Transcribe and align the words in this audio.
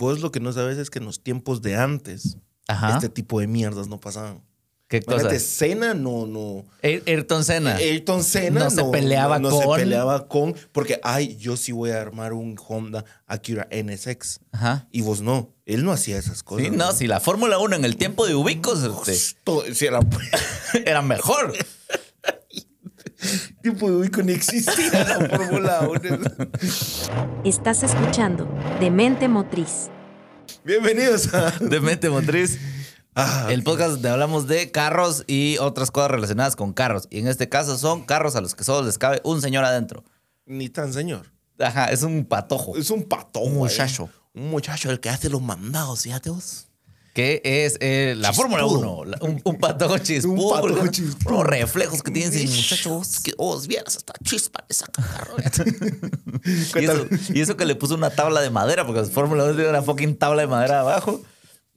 vos 0.00 0.20
lo 0.20 0.32
que 0.32 0.40
no 0.40 0.52
sabes 0.52 0.78
es 0.78 0.90
que 0.90 0.98
en 0.98 1.04
los 1.04 1.22
tiempos 1.22 1.62
de 1.62 1.76
antes, 1.76 2.38
Ajá. 2.66 2.94
este 2.94 3.08
tipo 3.08 3.38
de 3.40 3.46
mierdas 3.46 3.86
no 3.88 4.00
pasaban. 4.00 4.42
¿Qué 4.88 5.02
cosa? 5.02 5.38
Senna 5.38 5.94
no, 5.94 6.26
no. 6.26 6.64
Air- 6.82 7.04
Ayrton 7.06 7.44
Senna. 7.44 7.76
Ayrton 7.76 8.24
Senna 8.24 8.64
No 8.64 8.70
se 8.70 8.82
peleaba 8.84 9.38
no- 9.38 9.50
no 9.50 9.60
con- 9.60 9.76
se 9.76 9.82
peleaba 9.84 10.26
con. 10.26 10.56
Porque, 10.72 10.98
ay, 11.04 11.36
yo 11.36 11.56
sí 11.56 11.70
voy 11.70 11.90
a 11.90 12.00
armar 12.00 12.32
un 12.32 12.56
Honda 12.66 13.04
Acura 13.28 13.68
NSX. 13.70 14.40
Ajá. 14.50 14.88
Y 14.90 15.02
vos 15.02 15.20
no. 15.20 15.54
Él 15.64 15.84
no 15.84 15.92
hacía 15.92 16.18
esas 16.18 16.42
cosas. 16.42 16.64
Sí, 16.66 16.72
no, 16.72 16.90
si 16.92 17.06
la 17.06 17.20
Fórmula 17.20 17.58
1 17.60 17.76
en 17.76 17.84
el 17.84 17.96
tiempo 17.96 18.26
de 18.26 18.34
Ubicos 18.34 18.82
este, 19.06 19.74
sí, 19.74 19.86
era- 19.86 20.00
era 20.84 21.02
mejor. 21.02 21.52
Tipo 23.62 23.90
de 23.90 23.96
ubico 23.96 24.22
ni 24.22 24.32
existía 24.32 25.04
la 25.04 25.28
Fórmula 25.28 25.88
1. 25.88 26.18
Estás 27.44 27.82
escuchando 27.82 28.48
Demente 28.80 29.28
Motriz. 29.28 29.90
Bienvenidos 30.64 31.32
a. 31.34 31.50
De 31.60 31.80
mente 31.80 32.10
motriz. 32.10 32.58
Ah, 33.14 33.48
El 33.50 33.62
podcast 33.62 33.92
donde 33.92 34.08
hablamos 34.08 34.46
de 34.46 34.70
carros 34.70 35.24
y 35.26 35.58
otras 35.58 35.90
cosas 35.90 36.10
relacionadas 36.10 36.56
con 36.56 36.72
carros. 36.72 37.06
Y 37.10 37.18
en 37.18 37.28
este 37.28 37.48
caso 37.48 37.76
son 37.76 38.04
carros 38.04 38.36
a 38.36 38.40
los 38.40 38.54
que 38.54 38.64
solo 38.64 38.86
les 38.86 38.98
cabe 38.98 39.20
un 39.24 39.40
señor 39.40 39.64
adentro. 39.64 40.04
Ni 40.46 40.68
tan 40.68 40.92
señor. 40.92 41.32
Ajá, 41.58 41.86
es 41.86 42.02
un 42.02 42.24
patojo. 42.24 42.76
Es 42.76 42.90
un 42.90 43.04
pato. 43.04 43.40
Un 43.40 43.54
muchacho. 43.54 44.08
Un 44.34 44.50
muchacho 44.50 44.90
el 44.90 45.00
que 45.00 45.10
hace 45.10 45.28
los 45.28 45.42
mandados, 45.42 46.02
fíjate 46.02 46.30
vos. 46.30 46.69
Que 47.12 47.40
es 47.44 47.76
eh, 47.80 48.14
la. 48.16 48.32
Fórmula 48.32 48.64
1. 48.64 49.04
la- 49.04 49.18
Un, 49.20 49.40
un 49.44 49.58
patojo 49.58 49.98
chispudo. 49.98 50.34
Un 50.34 50.50
patojo 50.54 50.74
¿verdad? 50.74 50.90
chispudo. 50.92 51.34
Unos 51.34 51.46
reflejos 51.46 52.02
que 52.02 52.10
tiene 52.12 52.34
ese 52.34 52.46
muchacho. 52.56 52.90
Vos, 52.90 53.20
que 53.20 53.32
vos 53.36 53.66
vieras 53.66 53.96
hasta 53.96 54.12
chispa 54.24 54.64
carro. 54.92 55.34
Y 56.44 56.84
eso, 56.84 57.06
y 57.34 57.40
eso 57.40 57.56
que 57.56 57.66
le 57.66 57.74
puso 57.74 57.94
una 57.94 58.10
tabla 58.10 58.40
de 58.40 58.50
madera, 58.50 58.86
porque 58.86 59.04
Fórmula 59.04 59.44
1 59.44 59.54
tiene 59.54 59.68
una 59.70 59.82
fucking 59.82 60.16
tabla 60.16 60.42
de 60.42 60.48
madera 60.48 60.80
abajo 60.80 61.20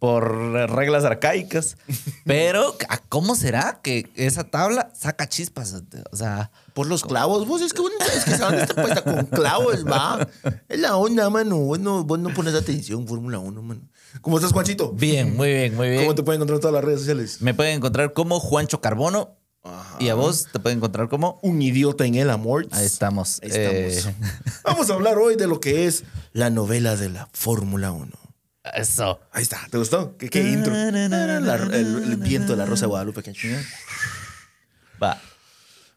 por 0.03 0.35
reglas 0.69 1.05
arcaicas. 1.05 1.77
Pero, 2.25 2.75
¿a 2.89 2.97
¿cómo 2.97 3.37
será 3.37 3.79
que 3.81 4.11
esa 4.15 4.43
tabla 4.43 4.91
saca 4.93 5.29
chispas? 5.29 5.81
O 6.11 6.17
sea, 6.17 6.51
Por 6.73 6.87
los 6.87 7.03
clavos, 7.03 7.47
vos 7.47 7.61
es 7.61 7.71
que 7.71 7.79
vos 7.79 7.91
no 7.97 8.05
sabes 8.05 8.25
que 8.25 8.33
onda 8.43 8.63
está 8.63 8.75
puesta 8.75 9.01
con 9.01 9.25
clavos, 9.27 9.85
va. 9.85 10.27
Es 10.67 10.77
la 10.81 10.97
onda, 10.97 11.29
mano. 11.29 11.57
Vos 11.59 11.79
no, 11.79 12.03
vos 12.03 12.19
no 12.19 12.33
pones 12.33 12.53
atención, 12.53 13.07
Fórmula 13.07 13.39
1, 13.39 13.61
mano. 13.61 13.79
¿Cómo 14.19 14.35
estás, 14.39 14.51
Juanchito? 14.51 14.91
bien, 14.91 15.37
muy 15.37 15.53
bien, 15.53 15.73
muy 15.73 15.87
bien. 15.87 16.01
¿Cómo 16.01 16.15
te 16.15 16.23
pueden 16.23 16.39
encontrar 16.39 16.57
en 16.57 16.61
todas 16.63 16.73
las 16.73 16.83
redes 16.83 16.99
sociales? 16.99 17.37
Me 17.41 17.53
pueden 17.53 17.77
encontrar 17.77 18.11
como 18.11 18.41
Juancho 18.41 18.81
Carbono. 18.81 19.37
Ajá. 19.63 19.95
Y 20.01 20.09
a 20.09 20.15
vos 20.15 20.47
te 20.51 20.59
pueden 20.59 20.79
encontrar 20.79 21.07
como. 21.07 21.39
Un 21.43 21.61
idiota 21.61 22.05
en 22.05 22.15
el 22.15 22.29
amor. 22.29 22.67
Ahí 22.71 22.85
estamos. 22.85 23.39
Ahí 23.41 23.51
estamos. 23.51 23.73
Eh, 23.73 24.15
Vamos 24.65 24.89
a 24.89 24.95
hablar 24.95 25.17
hoy 25.17 25.37
de 25.37 25.47
lo 25.47 25.61
que 25.61 25.87
es 25.87 26.03
la 26.33 26.49
novela 26.49 26.97
de 26.97 27.07
la 27.07 27.29
Fórmula 27.31 27.93
1. 27.93 28.22
Eso. 28.75 29.19
Ahí 29.31 29.43
está, 29.43 29.67
¿te 29.69 29.77
gustó? 29.77 30.17
¿Qué, 30.17 30.29
qué 30.29 30.41
intro? 30.49 30.73
La- 30.73 31.55
el, 31.55 32.03
el 32.11 32.15
viento 32.17 32.53
de 32.53 32.57
la 32.57 32.65
Rosa 32.65 32.81
de 32.85 32.87
Guadalupe. 32.89 33.21
que- 33.23 33.33
Va. 35.01 35.19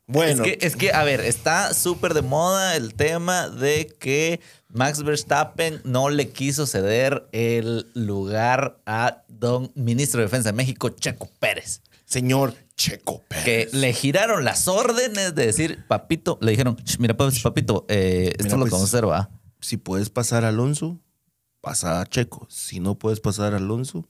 Bueno, 0.08 0.44
Es, 0.44 0.56
que, 0.58 0.66
es 0.66 0.76
que, 0.76 0.92
a 0.92 1.02
ver, 1.02 1.20
está 1.20 1.74
súper 1.74 2.14
de 2.14 2.22
moda 2.22 2.76
el 2.76 2.94
tema 2.94 3.48
de 3.48 3.88
que 3.98 4.40
Max 4.68 5.02
Verstappen 5.02 5.80
no 5.84 6.10
le 6.10 6.28
quiso 6.30 6.64
ceder 6.66 7.28
el 7.32 7.90
lugar 7.94 8.78
a 8.86 9.24
don 9.28 9.72
ministro 9.74 10.20
de 10.20 10.26
Defensa 10.26 10.50
de 10.50 10.56
México, 10.56 10.90
Checo 10.90 11.28
Pérez. 11.40 11.82
señor 12.04 12.54
Checo 12.76 13.24
Que 13.28 13.66
Pérez. 13.68 13.74
le 13.74 13.92
giraron 13.92 14.44
las 14.44 14.68
órdenes 14.68 15.34
de 15.34 15.46
decir, 15.46 15.84
papito, 15.88 16.38
le 16.40 16.52
dijeron, 16.52 16.76
"Sh, 16.84 16.98
mira, 17.00 17.16
pues, 17.16 17.40
papito, 17.40 17.84
eh, 17.88 18.28
esto 18.38 18.44
Mira, 18.44 18.56
lo 18.58 18.60
pues, 18.62 18.70
que 18.70 18.74
vamos 18.76 18.94
a 18.94 18.96
hacer, 18.96 19.08
va. 19.08 19.30
Si 19.60 19.76
puedes 19.76 20.08
pasar 20.10 20.44
a 20.44 20.48
Alonso, 20.50 21.00
pasa 21.66 22.00
a 22.00 22.06
Checo. 22.06 22.46
Si 22.48 22.78
no 22.78 22.94
puedes 22.94 23.18
pasar 23.18 23.52
a 23.52 23.56
Alonso, 23.56 24.08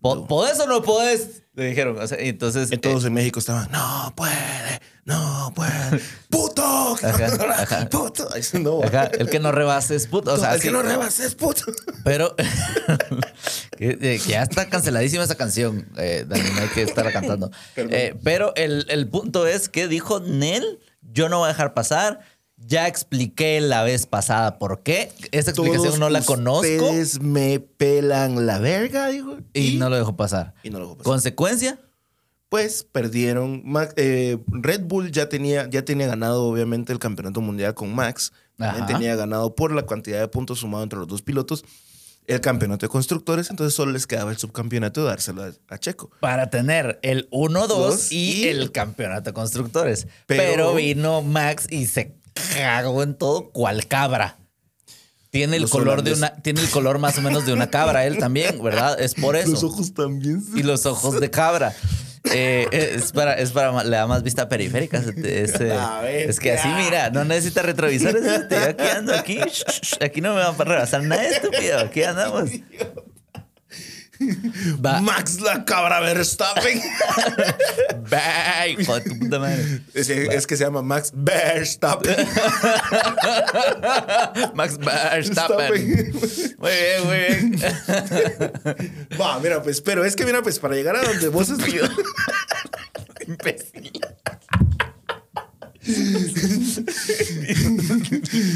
Po- 0.00 0.26
¿Podés 0.28 0.60
o 0.60 0.66
no 0.68 0.82
podés? 0.82 1.42
Le 1.54 1.66
dijeron. 1.68 1.98
O 1.98 2.06
sea, 2.06 2.22
y 2.22 2.28
entonces. 2.28 2.70
En 2.70 2.80
todos 2.80 3.04
en 3.06 3.12
México 3.14 3.40
estaban, 3.40 3.68
no 3.72 4.12
puede, 4.14 4.80
no 5.04 5.52
puede, 5.56 6.00
puto, 6.30 6.62
Ajá, 7.02 7.26
ajá. 7.62 7.88
puto. 7.88 8.28
No, 8.60 8.82
eh, 8.84 8.86
ajá, 8.86 9.06
el 9.18 9.28
que 9.30 9.40
no 9.40 9.50
rebase 9.50 9.96
es 9.96 10.06
puto. 10.06 10.34
O 10.34 10.36
sea, 10.36 10.54
el 10.54 10.60
que 10.60 10.68
sí, 10.68 10.72
no 10.72 10.82
rebases, 10.82 11.34
puto. 11.34 11.62
Pero 12.04 12.36
que, 13.78 13.88
eh, 13.90 13.98
que 14.00 14.18
ya 14.18 14.42
está 14.42 14.68
canceladísima 14.68 15.24
esa 15.24 15.34
canción, 15.34 15.88
eh, 15.96 16.24
Dani, 16.28 16.50
no 16.54 16.60
hay 16.60 16.68
que 16.68 16.82
estarla 16.82 17.10
cantando. 17.12 17.50
Eh, 17.76 18.14
pero 18.22 18.54
el, 18.54 18.86
el 18.90 19.08
punto 19.08 19.46
es 19.48 19.68
que 19.68 19.88
dijo 19.88 20.20
Nel, 20.20 20.78
yo 21.00 21.28
no 21.28 21.38
voy 21.38 21.46
a 21.46 21.48
dejar 21.48 21.74
pasar. 21.74 22.20
Ya 22.58 22.88
expliqué 22.88 23.60
la 23.60 23.82
vez 23.82 24.06
pasada 24.06 24.58
por 24.58 24.82
qué. 24.82 25.12
Esa 25.30 25.50
explicación 25.50 25.84
Todos 25.84 25.98
no 25.98 26.08
la 26.08 26.22
conozco 26.22 26.60
Ustedes 26.66 27.20
me 27.20 27.60
pelan 27.60 28.46
la 28.46 28.58
verga, 28.58 29.08
dijo. 29.08 29.36
y, 29.52 29.76
no 29.76 29.90
lo 29.90 29.96
dejo 29.96 30.16
pasar. 30.16 30.54
y 30.62 30.70
no 30.70 30.78
lo 30.78 30.84
dejó 30.86 30.96
pasar. 30.96 31.04
¿Consecuencia? 31.12 31.78
Pues 32.48 32.84
perdieron. 32.90 33.62
Max- 33.64 33.92
eh, 33.96 34.38
Red 34.48 34.82
Bull 34.84 35.10
ya 35.12 35.28
tenía, 35.28 35.68
ya 35.68 35.84
tenía 35.84 36.06
ganado, 36.06 36.44
obviamente, 36.44 36.92
el 36.92 36.98
campeonato 36.98 37.40
mundial 37.40 37.74
con 37.74 37.94
Max. 37.94 38.32
También 38.56 38.84
Ajá. 38.84 38.92
tenía 38.94 39.16
ganado 39.16 39.54
por 39.54 39.72
la 39.74 39.84
cantidad 39.84 40.20
de 40.20 40.28
puntos 40.28 40.60
sumado 40.60 40.82
entre 40.82 40.98
los 40.98 41.08
dos 41.08 41.20
pilotos 41.22 41.64
el 42.26 42.40
campeonato 42.40 42.86
de 42.86 42.90
constructores. 42.90 43.50
Entonces 43.50 43.74
solo 43.74 43.92
les 43.92 44.06
quedaba 44.06 44.30
el 44.30 44.36
subcampeonato 44.38 45.02
de 45.02 45.08
dárselo 45.08 45.44
a, 45.44 45.52
a 45.68 45.78
Checo. 45.78 46.10
Para 46.20 46.48
tener 46.50 46.98
el 47.02 47.28
1-2 47.30 47.66
Dos 47.68 48.12
y, 48.12 48.44
y- 48.44 48.48
el 48.48 48.72
campeonato 48.72 49.30
de 49.30 49.34
constructores. 49.34 50.08
Pero- 50.26 50.42
Pero, 50.42 50.74
vino 50.74 51.20
Max 51.22 51.66
y 51.70 51.86
se 51.86 52.16
cagó 52.54 53.02
en 53.02 53.14
todo 53.14 53.50
cual 53.50 53.86
cabra. 53.86 54.38
Tiene 55.30 55.56
el 55.56 55.62
Los 55.62 55.70
color 55.70 56.02
de 56.02 56.14
una, 56.14 56.34
tiene 56.36 56.60
el 56.62 56.70
color 56.70 56.98
más 56.98 57.18
o 57.18 57.20
menos 57.20 57.44
de 57.44 57.52
una 57.52 57.68
cabra, 57.68 58.06
él 58.06 58.16
también, 58.18 58.62
¿verdad? 58.62 58.98
Es 58.98 59.14
por 59.14 59.36
eso. 59.36 59.50
Los 59.50 59.64
ojos 59.64 59.92
también. 59.92 60.42
y 60.54 60.62
los 60.62 60.86
ojos 60.86 61.20
de 61.20 61.30
cabra. 61.30 61.74
Eh, 62.32 62.66
es 62.96 63.12
para, 63.12 63.34
es 63.34 63.52
para, 63.52 63.84
le 63.84 63.96
da 63.96 64.06
más 64.06 64.22
vista 64.22 64.48
periférica. 64.48 64.98
A 64.98 66.00
ver, 66.00 66.30
es 66.30 66.40
que 66.40 66.52
así, 66.52 66.68
mira, 66.68 67.10
no 67.10 67.24
necesita 67.24 67.62
retrovisores. 67.62 68.26
Aquí 68.26 68.84
ando, 68.96 69.14
aquí. 69.14 69.38
Aquí 70.00 70.20
no 70.20 70.34
me 70.34 70.40
van 70.40 70.54
a 70.58 70.64
rebasar 70.64 71.02
nada 71.02 71.24
estúpido. 71.24 71.80
Aquí 71.80 72.02
andamos. 72.02 72.50
Max 75.02 75.40
la 75.40 75.64
cabra 75.64 76.00
Verstappen. 76.00 76.80
Hijo 78.78 78.94
de 78.94 79.00
tu 79.02 79.18
puta 79.18 79.38
madre. 79.38 79.80
es, 79.94 80.08
es 80.10 80.46
que 80.46 80.56
se 80.56 80.64
llama 80.64 80.82
Max 80.82 81.12
Verstappen. 81.14 82.16
Max 84.54 84.78
Verstappen. 84.78 86.12
Muy 86.58 86.70
bien, 86.70 87.04
muy 87.04 87.16
bien. 87.16 87.60
Va, 89.20 89.38
mira, 89.40 89.62
pues, 89.62 89.80
pero 89.80 90.04
es 90.04 90.16
que 90.16 90.24
mira, 90.24 90.42
pues, 90.42 90.58
para 90.58 90.74
llegar 90.74 90.96
a 90.96 91.02
donde 91.02 91.28
vos. 91.28 91.50
Imbécil. 93.26 93.92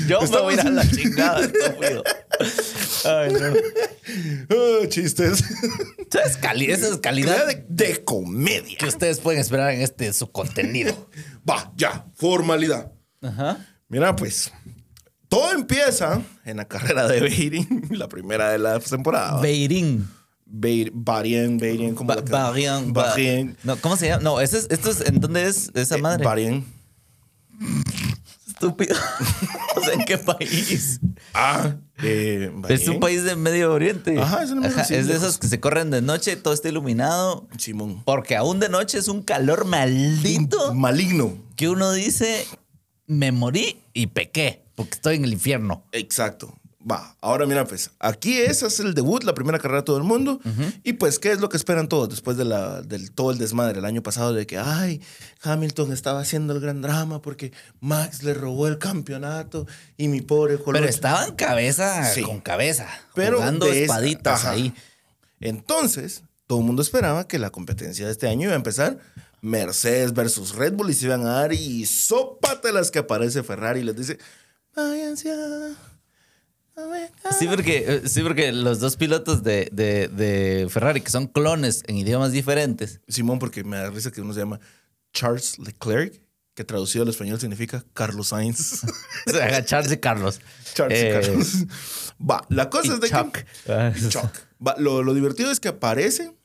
Yo 0.09 0.20
me 0.22 0.26
voy 0.26 0.54
a 0.54 0.54
ir 0.54 0.60
a 0.60 0.70
la 0.70 0.91
chingada, 0.91 1.41
estúpido. 1.44 2.03
Ay, 3.04 3.32
no. 3.32 3.54
Ah, 4.50 4.86
chistes. 4.88 5.44
Esa 6.10 6.22
es, 6.22 6.36
cali- 6.36 6.70
esa 6.70 6.88
es 6.88 6.98
calidad 6.98 7.46
de, 7.46 7.64
de 7.68 8.04
comedia. 8.04 8.76
que 8.78 8.86
ustedes 8.86 9.20
pueden 9.20 9.40
esperar 9.40 9.72
en 9.72 9.80
este 9.82 10.12
su 10.12 10.30
contenido. 10.30 11.08
Va, 11.48 11.72
ya, 11.76 12.06
formalidad. 12.14 12.92
Ajá. 13.22 13.66
Mira, 13.88 14.14
pues, 14.16 14.52
todo 15.28 15.52
empieza 15.52 16.22
en 16.44 16.56
la 16.58 16.66
carrera 16.68 17.06
de 17.08 17.20
Beirin, 17.20 17.86
la 17.90 18.08
primera 18.08 18.50
de 18.50 18.58
la 18.58 18.78
temporada. 18.80 19.40
Beirín. 19.40 20.08
Beir- 20.52 20.90
Bahrein, 20.92 21.58
Bahrein, 21.58 21.94
como 21.94 22.08
Ba- 22.08 22.16
la 22.16 22.22
Bahrein. 22.22 22.92
Ba- 22.92 23.02
Bahrein. 23.08 23.56
No, 23.62 23.76
¿cómo 23.76 23.96
se 23.96 24.08
llama? 24.08 24.22
No, 24.22 24.40
ese 24.40 24.58
es, 24.58 24.66
esto 24.70 24.90
es, 24.90 25.00
¿en 25.02 25.20
dónde 25.20 25.46
es 25.46 25.70
esa 25.74 25.96
Eh, 25.96 26.02
madre? 26.02 26.24
Bahrein. 26.24 26.64
Estúpido. 28.48 28.96
o 29.76 29.80
sea, 29.84 29.94
¿en 29.94 30.04
qué 30.04 30.18
país? 30.18 31.00
Ah, 31.34 31.76
eh, 32.03 32.53
Es 32.69 32.88
un 32.88 33.00
país 33.00 33.25
de 33.25 33.37
Medio 33.37 33.72
Oriente. 33.72 34.19
Ajá, 34.19 34.43
es 34.43 34.50
sí, 34.87 34.94
es 34.94 35.06
de 35.06 35.14
esos 35.14 35.38
que 35.38 35.49
se 35.49 35.61
corren 35.61 35.91
de 35.91 36.02
noche, 36.02 36.37
todo 36.37 36.55
está 36.55 36.69
iluminado. 36.69 37.49
Simón. 37.58 38.02
Porque 38.05 38.37
aún 38.37 38.61
de 38.61 38.69
noche 38.69 38.99
es 38.99 39.08
un 39.08 39.23
calor 39.23 39.64
maldito 39.64 40.75
Maligno. 40.75 41.37
que 41.56 41.69
uno 41.69 41.93
dice, 41.93 42.47
me 43.06 43.32
morí 43.32 43.81
y 43.93 44.08
pequé, 44.08 44.64
porque 44.75 44.94
estoy 44.94 45.17
en 45.17 45.25
el 45.25 45.32
infierno. 45.32 45.85
Exacto. 45.93 46.55
Va, 46.82 47.15
ahora 47.21 47.44
mira, 47.44 47.67
pues 47.67 47.91
aquí 47.99 48.38
es, 48.38 48.62
es 48.62 48.81
el 48.81 48.94
debut, 48.94 49.23
la 49.25 49.35
primera 49.35 49.59
carrera 49.59 49.81
de 49.81 49.85
todo 49.85 49.99
el 49.99 50.03
mundo. 50.03 50.41
Y 50.82 50.94
pues, 50.94 51.19
¿qué 51.19 51.31
es 51.31 51.38
lo 51.41 51.50
que 51.50 51.59
esperan 51.59 51.88
todos 51.88 52.09
después 52.09 52.38
de 52.38 52.47
la, 52.47 52.81
del 52.81 53.11
todo 53.12 53.32
el 53.32 53.38
desmadre 53.38 53.81
el 53.81 53.85
año 53.85 54.03
pasado 54.03 54.32
de 54.32 54.47
que, 54.47 54.56
ay, 54.56 55.03
Hamilton 55.43 55.93
estaba 55.93 56.21
haciendo 56.21 56.55
el 56.55 56.61
gran 56.61 56.81
drama 56.81 57.21
porque 57.21 57.53
Max 57.81 58.23
le 58.23 58.32
robó 58.32 58.67
el 58.67 58.79
campeonato 58.79 59.67
y 59.99 60.09
mi 60.09 60.23
pobre 60.23 60.55
Pero 60.56 60.65
Colocho- 60.65 60.88
estaban 60.88 61.35
cabeza 61.37 62.03
Sí. 62.15 62.23
con 62.23 62.41
cabeza, 62.41 62.88
Pero 63.15 63.37
jugando 63.37 63.67
espaditas 63.67 64.47
ahí. 64.47 64.73
Entonces, 65.41 66.23
todo 66.47 66.61
el 66.61 66.65
mundo 66.65 66.81
esperaba 66.82 67.29
que 67.29 67.38
la 67.38 67.50
competencia 67.50 68.06
de 68.06 68.12
este 68.12 68.27
año 68.29 68.44
iba 68.44 68.53
a 68.53 68.56
empezar 68.56 68.99
Mercedes 69.43 70.12
versus 70.15 70.55
Red 70.55 70.73
Bull 70.75 70.91
y 70.91 70.94
se 70.94 71.06
iban 71.06 71.27
a 71.27 71.32
dar 71.32 71.53
y 71.53 71.85
sópatelas 71.87 72.91
que 72.91 72.99
aparece 73.00 73.43
Ferrari 73.43 73.81
y 73.81 73.85
les 73.85 73.97
dice, 73.97 74.19
váyanse 74.75 75.31
a, 75.32 75.71
Sí, 77.38 77.47
porque, 77.49 77.85
eh, 77.87 78.09
sí, 78.09 78.23
porque 78.23 78.53
los 78.53 78.81
dos 78.81 78.97
pilotos 78.97 79.43
de, 79.43 79.69
de- 79.73 80.09
de 80.09 80.69
Ferrari, 80.71 81.00
que 81.00 81.11
son 81.11 81.27
clones 81.27 81.82
en 81.87 81.97
idiomas 81.97 82.32
diferentes, 82.32 83.00
Simón, 83.09 83.38
porque 83.38 83.65
me 83.65 83.77
da 83.77 83.91
risa 83.91 84.11
que 84.11 84.21
uno 84.21 84.32
se 84.35 84.41
llama 84.41 84.61
Charles 85.12 85.59
Leclerc, 85.59 86.21
que 86.55 86.65
traducido 86.65 87.05
al 87.05 87.09
español 87.11 87.41
significa 87.41 87.85
Carlos 87.94 88.29
Sainz. 88.29 88.82
o 89.27 89.31
sea, 89.31 89.65
Charles 89.65 89.93
y 89.93 89.97
Carlos. 89.99 90.41
Charles 90.75 90.99
y 91.03 91.06
Eh, 91.06 91.21
Carlos. 91.21 91.55
Va, 92.21 92.44
la 92.49 92.69
cosa 92.69 92.88
y 92.88 92.91
es 92.94 93.00
de 93.00 93.09
Chuck. 93.09 93.32
que. 93.32 93.73
Ah, 93.73 93.93
y 93.97 94.09
Chuck. 94.09 94.31
Va, 94.67 94.75
lo, 94.79 95.03
lo 95.03 95.15
divertido 95.15 95.50
es 95.50 95.59
que 95.61 95.69
aparecen, 95.69 96.37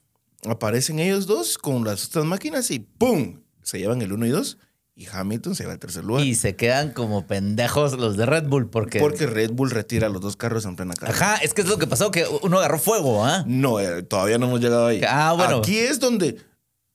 aparecen 0.47 0.99
ellos 0.99 1.25
dos 1.27 1.57
con 1.57 1.83
las 1.83 2.05
otras 2.05 2.23
máquinas 2.25 2.71
y 2.71 2.79
¡pum! 2.79 3.41
Se 3.63 3.79
llevan 3.79 4.01
el 4.01 4.13
1 4.13 4.25
y 4.27 4.29
2 4.29 4.57
y 4.97 5.07
Hamilton 5.11 5.55
se 5.55 5.63
lleva 5.63 5.73
el 5.73 5.79
tercer 5.79 6.05
lugar. 6.05 6.23
Y 6.23 6.35
se 6.35 6.55
quedan 6.55 6.91
como 6.91 7.27
pendejos 7.27 7.99
los 7.99 8.15
de 8.15 8.25
Red 8.25 8.45
Bull 8.47 8.69
porque... 8.69 8.99
porque 8.99 9.27
Red 9.27 9.51
Bull 9.51 9.69
retira 9.69 10.07
los 10.07 10.21
dos 10.21 10.37
carros 10.37 10.63
en 10.65 10.77
plena 10.77 10.93
carrera. 10.93 11.33
Ajá, 11.33 11.35
es 11.43 11.53
que 11.53 11.61
es 11.61 11.67
lo 11.67 11.77
que 11.77 11.85
pasó, 11.85 12.11
que 12.11 12.25
uno 12.43 12.59
agarró 12.59 12.79
fuego, 12.79 13.25
¿ah? 13.25 13.43
No, 13.45 13.79
eh, 13.81 14.03
todavía 14.03 14.37
no 14.37 14.47
hemos 14.47 14.61
llegado 14.61 14.87
ahí. 14.87 15.01
Ah, 15.05 15.33
bueno. 15.33 15.57
Aquí 15.57 15.77
es 15.77 15.99
donde. 15.99 16.41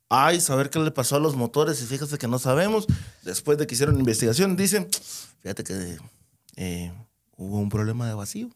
Ay, 0.08 0.40
saber 0.40 0.70
qué 0.70 0.78
le 0.78 0.90
pasó 0.90 1.16
a 1.16 1.20
los 1.20 1.36
motores 1.36 1.80
y 1.82 1.84
fíjate 1.86 2.16
que 2.16 2.26
no 2.26 2.38
sabemos. 2.38 2.86
Después 3.22 3.58
de 3.58 3.66
que 3.66 3.74
hicieron 3.74 3.98
investigación, 3.98 4.56
dicen, 4.56 4.88
fíjate 5.40 5.62
que 5.62 5.98
eh, 6.56 6.92
hubo 7.36 7.58
un 7.58 7.68
problema 7.68 8.08
de 8.08 8.14
vacío. 8.14 8.48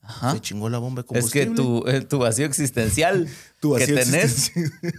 Ajá. 0.00 0.32
Se 0.32 0.40
chingó 0.40 0.68
la 0.70 0.78
bomba 0.78 1.02
de 1.02 1.18
Es 1.18 1.30
que 1.30 1.46
combustible. 1.46 1.54
tu, 1.54 1.88
eh, 1.88 2.00
tu 2.00 2.18
vacío 2.18 2.44
existencial 2.46 3.28
Tu 3.60 3.70
vacío 3.70 3.94
que 3.94 4.04
tenés 4.04 4.24
existencial. 4.24 4.92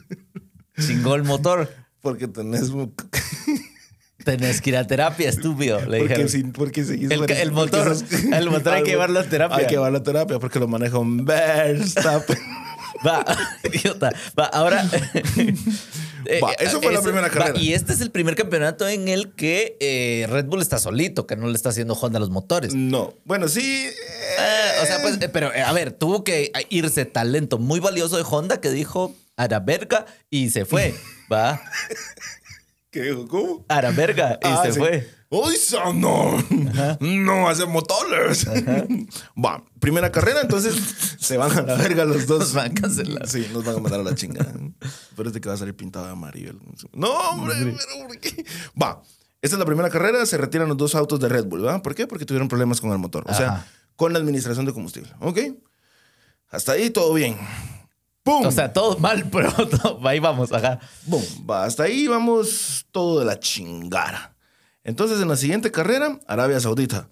chingó 0.79 1.15
el 1.15 1.23
motor. 1.23 1.84
Porque 2.05 2.27
tenés... 2.27 2.71
Tenés 4.23 4.59
que 4.61 4.69
ir 4.71 4.77
a 4.77 4.87
terapia, 4.87 5.29
estúpido. 5.29 5.81
Le 5.85 5.99
Porque, 5.99 6.27
sin- 6.29 6.51
porque 6.51 6.83
seguís 6.83 7.11
El, 7.11 7.29
el 7.29 7.51
motor, 7.51 7.89
sos- 7.95 8.05
el 8.33 8.49
motor 8.49 8.73
hay 8.73 8.83
que 8.83 8.91
llevarlo 8.91 9.19
a 9.19 9.23
terapia. 9.23 9.57
Hay 9.57 9.65
que 9.65 9.71
llevarlo 9.75 9.97
a 9.99 10.03
terapia 10.03 10.39
porque 10.39 10.57
lo 10.59 10.67
maneja 10.67 10.97
un 10.97 11.25
Verstappen. 11.25 12.37
Va, 13.05 13.23
idiota. 13.71 14.11
Va, 14.39 14.45
ahora. 14.45 14.83
eh, 16.25 16.39
Va, 16.41 16.53
eso 16.53 16.81
fue 16.81 16.91
la 16.93 17.01
primera 17.01 17.29
carrera. 17.29 17.59
y 17.59 17.73
este 17.73 17.93
es 17.93 18.01
el 18.01 18.09
primer 18.09 18.35
campeonato 18.35 18.87
en 18.87 19.09
el 19.09 19.33
que 19.33 19.77
eh, 19.79 20.25
Red 20.29 20.45
Bull 20.45 20.61
está 20.61 20.79
solito, 20.79 21.27
que 21.27 21.35
no 21.35 21.47
le 21.47 21.53
está 21.53 21.69
haciendo 21.69 21.93
Honda 21.93 22.17
a 22.17 22.21
los 22.21 22.29
motores. 22.31 22.73
no. 22.73 23.13
Bueno, 23.25 23.47
sí. 23.47 23.61
Eh, 23.89 24.81
o 24.81 24.85
sea, 24.87 25.01
pues, 25.03 25.21
eh, 25.21 25.29
pero 25.29 25.53
eh, 25.53 25.61
a 25.61 25.71
ver, 25.73 25.91
tuvo 25.91 26.23
que 26.23 26.51
irse 26.69 27.05
talento 27.05 27.59
muy 27.59 27.79
valioso 27.79 28.15
de 28.17 28.23
Honda 28.27 28.59
que 28.59 28.71
dijo 28.71 29.13
a 29.37 29.47
la 29.47 29.59
verga 29.59 30.05
y 30.29 30.49
se 30.49 30.65
fue. 30.65 30.93
Va, 31.31 31.61
¿Qué 32.91 33.01
dijo? 33.01 33.27
¿Cómo? 33.27 33.65
a 33.67 33.81
la 33.81 33.91
verga 33.91 34.39
y 34.41 34.47
Ah, 34.47 34.61
se 34.65 34.73
sí. 34.73 34.79
fue. 34.79 35.09
¡Uy, 35.29 35.55
no! 35.95 36.37
No 37.01 37.49
hace 37.49 37.65
motores. 37.65 38.47
Va, 39.43 39.61
primera 39.79 40.09
carrera, 40.11 40.39
entonces 40.41 40.75
se 41.19 41.35
van 41.35 41.51
a 41.57 41.61
la 41.63 41.75
verga 41.75 42.05
los 42.05 42.25
dos. 42.27 42.39
Nos 42.39 42.53
van 42.53 42.71
a 42.71 42.73
cancelar. 42.73 43.27
Sí, 43.27 43.45
nos 43.51 43.65
van 43.65 43.75
a 43.75 43.79
mandar 43.79 43.99
a 43.99 44.03
la 44.03 44.15
chingada. 44.15 44.53
Pero 45.17 45.27
este 45.27 45.41
que 45.41 45.49
va 45.49 45.55
a 45.55 45.57
salir 45.57 45.75
pintado 45.75 46.05
de 46.05 46.11
amarillo. 46.11 46.53
No, 46.93 47.09
hombre, 47.31 47.55
pero 47.59 48.07
¿por 48.07 48.19
qué? 48.19 48.45
Va, 48.81 49.01
esta 49.41 49.55
es 49.55 49.59
la 49.59 49.65
primera 49.65 49.89
carrera, 49.89 50.25
se 50.25 50.37
retiran 50.37 50.69
los 50.69 50.77
dos 50.77 50.95
autos 50.95 51.19
de 51.19 51.27
Red 51.27 51.45
Bull, 51.45 51.61
¿verdad? 51.63 51.81
¿Por 51.81 51.95
qué? 51.95 52.07
Porque 52.07 52.23
tuvieron 52.25 52.47
problemas 52.47 52.79
con 52.79 52.91
el 52.91 52.97
motor. 52.99 53.25
O 53.27 53.33
sea, 53.33 53.47
Ajá. 53.47 53.65
con 53.97 54.13
la 54.13 54.19
administración 54.19 54.65
de 54.65 54.73
combustible. 54.73 55.11
¿Ok? 55.19 55.39
Hasta 56.49 56.73
ahí 56.73 56.91
todo 56.91 57.13
bien. 57.13 57.35
¡Pum! 58.25 58.45
O 58.45 58.51
sea, 58.51 58.73
todo 58.73 58.97
mal, 58.97 59.29
pero 59.31 59.53
ahí 60.03 60.19
vamos, 60.19 60.51
ajá. 60.51 60.79
Va, 61.49 61.63
hasta 61.63 61.83
ahí 61.83 62.07
vamos 62.07 62.85
todo 62.91 63.19
de 63.19 63.25
la 63.25 63.39
chingara. 63.39 64.35
Entonces, 64.83 65.21
en 65.21 65.27
la 65.29 65.37
siguiente 65.37 65.71
carrera, 65.71 66.19
Arabia 66.27 66.59
Saudita. 66.59 67.07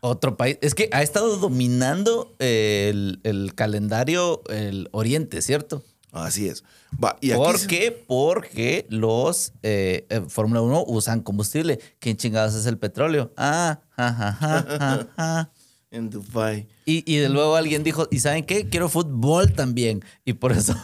Otro 0.00 0.36
país. 0.36 0.58
Es 0.60 0.74
que 0.74 0.88
ha 0.92 1.02
estado 1.02 1.36
dominando 1.38 2.34
el, 2.38 3.20
el 3.22 3.54
calendario 3.54 4.42
el 4.48 4.88
Oriente, 4.92 5.40
¿cierto? 5.42 5.82
Así 6.10 6.48
es. 6.48 6.64
Va, 7.02 7.16
y 7.22 7.30
aquí 7.30 7.38
¿Por 7.42 7.58
se- 7.58 7.66
qué? 7.68 8.04
Porque 8.06 8.86
los 8.90 9.52
eh, 9.62 10.06
eh, 10.10 10.20
Fórmula 10.28 10.60
1 10.60 10.84
usan 10.86 11.22
combustible. 11.22 11.78
¿Quién 11.98 12.16
chingados 12.18 12.54
es 12.54 12.66
el 12.66 12.76
petróleo? 12.78 13.32
Ah, 13.38 13.80
ja, 13.96 14.12
ja, 14.12 14.32
ja, 14.32 14.66
ja, 14.78 15.06
ja. 15.16 15.50
En 15.92 16.08
Dubai. 16.10 16.66
Y, 16.86 17.04
y 17.06 17.18
de 17.18 17.28
luego 17.28 17.54
alguien 17.54 17.84
dijo, 17.84 18.08
¿y 18.10 18.18
saben 18.20 18.44
qué? 18.44 18.68
Quiero 18.68 18.88
fútbol 18.88 19.52
también. 19.52 20.02
Y 20.24 20.32
por 20.32 20.50
eso... 20.52 20.74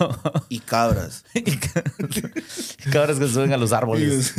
Y 0.50 0.58
cabras. 0.60 1.25
y 1.34 1.43
ca- 1.43 1.82
cabras 2.93 3.19
que 3.19 3.26
suben 3.26 3.52
a 3.52 3.56
los 3.56 3.72
árboles. 3.72 4.34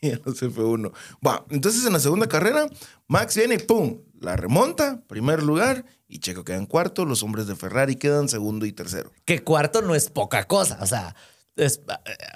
y 0.00 0.10
a 0.12 0.20
los 0.24 0.42
F1. 0.42 0.92
Va, 1.26 1.44
entonces 1.50 1.86
en 1.86 1.92
la 1.92 2.00
segunda 2.00 2.26
carrera, 2.28 2.66
Max 3.06 3.36
viene 3.36 3.54
y 3.54 3.58
¡pum! 3.58 4.00
La 4.20 4.36
remonta, 4.36 5.02
primer 5.06 5.42
lugar, 5.42 5.84
y 6.08 6.18
Checo 6.18 6.44
queda 6.44 6.56
en 6.56 6.66
cuarto. 6.66 7.04
Los 7.04 7.22
hombres 7.22 7.46
de 7.46 7.56
Ferrari 7.56 7.96
quedan 7.96 8.28
segundo 8.28 8.66
y 8.66 8.72
tercero. 8.72 9.12
Que 9.24 9.42
cuarto 9.42 9.82
no 9.82 9.94
es 9.94 10.10
poca 10.10 10.44
cosa. 10.44 10.78
O 10.80 10.86
sea, 10.86 11.14
es- 11.56 11.80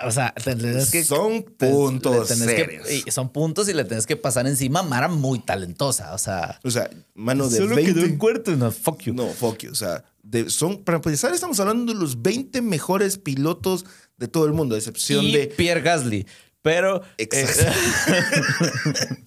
o 0.05 0.11
sea 0.11 0.35
tenés 0.43 0.91
que... 0.91 1.03
Son 1.05 1.43
puntos 1.43 2.29
tenés 2.29 2.47
que- 2.49 2.57
serios. 2.57 2.91
y 3.07 3.11
son 3.11 3.31
puntos 3.33 3.69
y 3.69 3.73
le 3.75 3.85
tenés 3.85 4.07
que 4.07 4.17
pasar 4.17 4.47
encima 4.47 4.81
a 4.81 4.83
Mara 4.83 5.09
muy 5.09 5.39
talentosa. 5.39 6.13
O 6.15 6.19
sea... 6.19 6.59
O 6.65 6.71
sea, 6.71 6.91
mano 7.15 7.49
de 7.49 7.59
Solo 7.59 7.77
20. 7.77 7.95
quedó 7.95 8.05
en 8.05 8.19
cuarto. 8.19 8.55
No, 8.57 8.71
fuck 8.71 9.03
you. 9.03 9.15
No, 9.15 9.27
fuck 9.29 9.59
you. 9.59 9.71
O 9.73 9.75
sea, 9.75 10.05
de- 10.23 10.51
son, 10.51 10.85
para 10.85 10.97
empezar, 10.97 11.33
estamos 11.33 11.59
hablando 11.61 11.93
de 11.93 11.99
los 11.99 12.21
20 12.23 12.61
mejores 12.63 13.19
pilotos 13.19 13.85
de 14.19 14.29
todo 14.29 14.47
el 14.47 14.53
mundo, 14.53 14.75
a 14.75 14.79
excepción 14.79 15.25
y 15.25 15.33
de. 15.33 15.47
Pierre 15.49 15.81
Gasly. 15.83 16.27
Pero... 16.63 17.03
Exacto. 17.19 17.73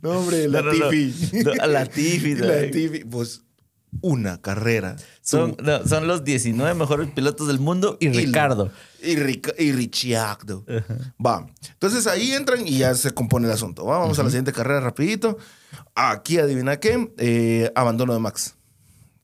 No, 0.00 0.10
hombre, 0.20 0.46
No, 0.48 0.62
no, 0.62 0.72
no. 0.72 0.90
Latifi. 0.90 1.42
No, 1.42 1.52
a 1.60 1.66
Latifi, 1.66 2.34
no. 2.34 2.44
Latifi. 2.46 3.04
Pues 3.04 3.42
una 4.02 4.40
carrera. 4.40 4.96
Son, 5.22 5.56
no, 5.62 5.86
son 5.86 6.06
los 6.06 6.24
19 6.24 6.74
mejores 6.74 7.08
pilotos 7.10 7.48
del 7.48 7.58
mundo 7.58 7.96
y 8.00 8.08
Ricardo. 8.10 8.70
Y, 9.02 9.16
Rica- 9.16 9.54
y 9.58 9.72
Ricciardo. 9.72 10.64
Va. 11.24 11.46
Entonces 11.72 12.06
ahí 12.06 12.32
entran 12.32 12.66
y 12.66 12.78
ya 12.78 12.94
se 12.94 13.10
compone 13.12 13.46
el 13.46 13.52
asunto. 13.52 13.84
¿va? 13.84 13.98
Vamos 13.98 14.18
a 14.18 14.22
la 14.22 14.30
siguiente 14.30 14.52
carrera 14.52 14.80
rapidito. 14.80 15.38
Aquí, 15.94 16.38
adivina 16.38 16.78
qué, 16.80 17.12
Eh, 17.18 17.70
abandono 17.74 18.12
de 18.14 18.20
Max. 18.20 18.54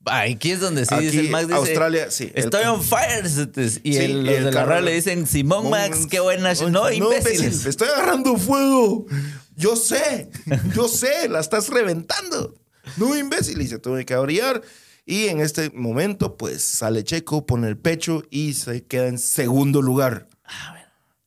Aquí 0.04 0.50
es 0.50 0.58
donde 0.60 0.84
sí 0.84 0.92
Aquí, 0.94 1.04
dice 1.06 1.20
el 1.20 1.30
Max. 1.30 1.46
Dice, 1.46 1.58
Australia, 1.58 2.10
sí. 2.10 2.32
Estoy 2.34 2.62
El- 2.62 2.68
on 2.70 2.82
fire. 2.82 3.28
cetes". 3.28 3.80
Y 3.84 3.92
Sí, 3.92 3.98
el, 4.00 4.24
los 4.26 4.34
el 4.34 4.44
de 4.46 4.50
la 4.52 4.64
carro- 4.66 4.80
le 4.80 4.94
dicen, 4.94 5.26
Simón 5.28 5.70
Max, 5.70 6.06
qué 6.10 6.18
buena. 6.18 6.52
sh-". 6.52 6.70
No, 6.70 6.90
imbéciles. 6.90 7.40
imbécil, 7.40 7.68
Estoy 7.68 7.88
agarrando 7.88 8.36
fuego. 8.36 9.06
Yo 9.54 9.76
sé, 9.76 10.28
yo 10.74 10.88
sé, 10.88 11.28
la 11.28 11.38
estás 11.38 11.68
reventando. 11.68 12.54
No, 12.96 13.16
imbécil. 13.16 13.60
Y 13.60 13.68
se 13.68 13.78
tuvo 13.78 13.96
que 14.04 14.14
abrir. 14.14 14.62
Y 15.04 15.26
en 15.26 15.40
este 15.40 15.70
momento, 15.70 16.36
pues 16.36 16.62
sale 16.62 17.02
Checo, 17.04 17.44
pone 17.46 17.68
el 17.68 17.76
pecho 17.76 18.22
y 18.30 18.54
se 18.54 18.84
queda 18.84 19.08
en 19.08 19.18
segundo 19.18 19.82
lugar. 19.82 20.28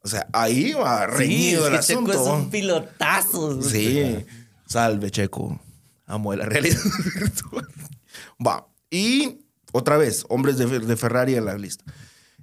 O 0.01 0.07
sea, 0.07 0.27
ahí 0.33 0.73
va 0.73 1.03
Ah, 1.03 1.07
Sí, 1.11 1.17
reñido 1.17 1.67
es 1.67 1.73
el 1.73 1.79
que 1.79 1.85
Checo 1.85 1.99
asunto. 2.11 2.13
es 2.13 2.43
un 2.43 2.49
pilotazo. 2.51 3.61
Sí. 3.61 4.25
Salve, 4.67 5.11
Checo. 5.11 5.59
Amo 6.05 6.31
de 6.31 6.37
la 6.37 6.45
realidad 6.45 6.79
virtual. 7.15 7.67
Va. 8.45 8.67
Y 8.91 9.39
otra 9.71 9.97
vez, 9.97 10.25
hombres 10.29 10.57
de, 10.57 10.67
de 10.79 10.95
Ferrari 10.95 11.35
en 11.35 11.45
la 11.45 11.57
lista. 11.57 11.83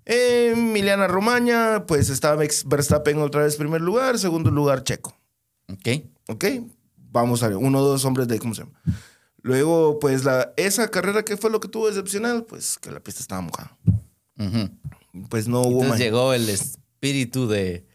Emiliana 0.05 1.07
Romagna, 1.07 1.85
pues 1.87 2.09
está 2.11 2.35
Max 2.37 2.65
Verstappen 2.67 3.19
otra 3.19 3.43
vez 3.45 3.55
primer 3.57 3.81
lugar, 3.81 4.19
segundo 4.19 4.51
lugar 4.51 4.83
Checo. 4.83 5.17
Ok. 5.73 6.05
¿Ok? 6.29 6.45
Vamos 7.13 7.43
a 7.43 7.49
ver, 7.49 7.59
uno 7.59 7.79
o 7.81 7.85
dos 7.85 8.05
hombres 8.07 8.27
de, 8.27 8.39
¿cómo 8.39 8.55
se 8.55 8.63
llama? 8.65 8.81
Luego, 9.43 9.99
pues 9.99 10.25
la, 10.25 10.53
esa 10.57 10.89
carrera, 10.91 11.25
¿qué 11.25 11.37
fue 11.37 11.51
lo 11.51 11.61
que 11.61 11.69
tuvo 11.69 11.89
excepcional? 11.89 12.45
Pues 12.45 12.79
que 12.79 12.91
la 12.91 13.01
pista 13.01 13.21
estaba 13.21 13.43
mojada. 13.43 13.77
Ujú. 14.39 14.71
Pues 15.29 15.47
no 15.47 15.61
hubo 15.61 15.83
Entonces 15.83 15.99
llegó 16.07 16.33
el 16.33 16.49
espíritu 16.49 17.47
de. 17.49 17.87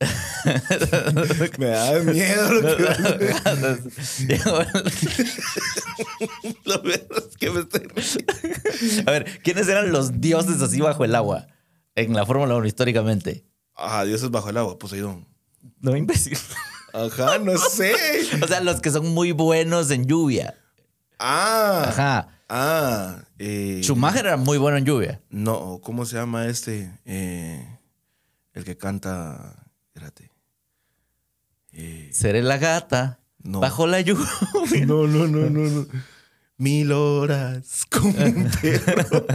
Me 1.58 1.66
da 1.66 2.00
miedo 2.00 2.52
lo 2.54 2.76
que 2.76 2.82
Llegó 4.26 4.60
el- 4.60 4.66
Lo 6.64 6.82
verdad 6.82 7.24
es 7.30 7.36
que 7.36 7.50
me 7.50 7.60
estoy 7.60 7.82
A 9.06 9.10
ver, 9.12 9.40
¿quiénes 9.42 9.68
eran 9.68 9.92
los 9.92 10.20
dioses 10.20 10.60
así 10.60 10.80
bajo 10.80 11.04
el 11.04 11.14
agua 11.14 11.46
en 11.94 12.12
la 12.14 12.26
Fórmula 12.26 12.56
1 12.56 12.66
históricamente? 12.66 13.46
Ah, 13.76 14.04
Dios 14.04 14.22
es 14.22 14.30
bajo 14.30 14.50
el 14.50 14.56
agua, 14.56 14.78
Poseidón. 14.78 15.26
No, 15.80 15.96
imbécil. 15.96 16.36
Ajá, 16.94 17.38
no 17.38 17.58
sé. 17.58 17.92
O 18.42 18.46
sea, 18.46 18.60
los 18.60 18.80
que 18.80 18.90
son 18.90 19.12
muy 19.12 19.32
buenos 19.32 19.90
en 19.90 20.06
lluvia. 20.06 20.54
Ah. 21.18 21.86
Ajá. 21.88 22.28
Ah. 22.48 23.24
Eh, 23.38 23.80
Schumacher 23.82 24.26
era 24.26 24.36
muy 24.36 24.58
bueno 24.58 24.76
en 24.78 24.84
lluvia. 24.84 25.20
No, 25.28 25.80
¿cómo 25.82 26.06
se 26.06 26.16
llama 26.16 26.46
este? 26.46 26.90
Eh, 27.04 27.66
el 28.52 28.64
que 28.64 28.76
canta. 28.76 29.56
Espérate. 29.88 30.30
Eh, 31.72 32.10
Seré 32.12 32.42
la 32.42 32.58
gata 32.58 33.18
No. 33.42 33.58
bajo 33.60 33.86
la 33.88 34.00
lluvia. 34.00 34.28
no, 34.86 35.06
no, 35.08 35.26
no, 35.26 35.50
no, 35.50 35.60
no. 35.70 35.86
Mil 36.56 36.92
horas 36.92 37.82
como 37.90 38.10
un 38.10 38.48
perro. 38.62 39.26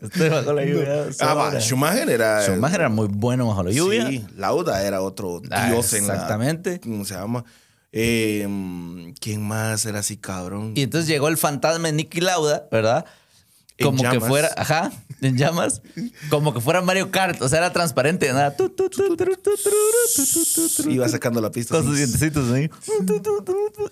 Estoy 0.00 0.28
bajo 0.28 0.52
la 0.52 0.64
lluvia. 0.64 1.06
ah, 1.20 1.34
va. 1.34 1.60
Schumacher 1.60 2.08
era. 2.08 2.44
Schumacher 2.46 2.80
era 2.80 2.88
muy 2.88 3.08
bueno 3.08 3.48
bajo 3.48 3.64
la 3.64 3.72
lluvia. 3.72 4.06
Sí, 4.08 4.24
Lauda 4.36 4.82
era 4.84 5.02
otro 5.02 5.42
Ah, 5.50 5.66
dios 5.70 5.92
en 5.94 6.06
la. 6.06 6.14
exactamente. 6.14 6.78
¿Cómo 6.80 7.04
se 7.04 7.14
llama? 7.14 7.44
Eh, 7.90 8.46
¿Quién 9.20 9.42
más 9.42 9.86
era 9.86 10.00
así, 10.00 10.18
cabrón? 10.18 10.72
Y 10.76 10.82
entonces 10.82 11.08
llegó 11.08 11.28
el 11.28 11.36
fantasma 11.36 11.88
de 11.88 11.94
Nicky 11.94 12.20
Lauda, 12.20 12.68
¿verdad? 12.70 13.04
En 13.78 13.86
Como 13.86 14.10
que 14.10 14.20
fuera, 14.20 14.50
ajá, 14.56 14.90
en 15.20 15.36
llamas, 15.36 15.82
como 16.30 16.52
que 16.52 16.60
fuera 16.60 16.82
Mario 16.82 17.12
Kart, 17.12 17.40
o 17.42 17.48
sea, 17.48 17.58
era 17.58 17.72
transparente, 17.72 18.26
nada. 18.32 18.54
Iba 20.88 21.08
sacando 21.08 21.40
la 21.40 21.50
pista. 21.50 21.76
Con 21.76 21.84
sus 21.84 21.96
dientecitos 21.96 22.50
ahí. 22.52 22.68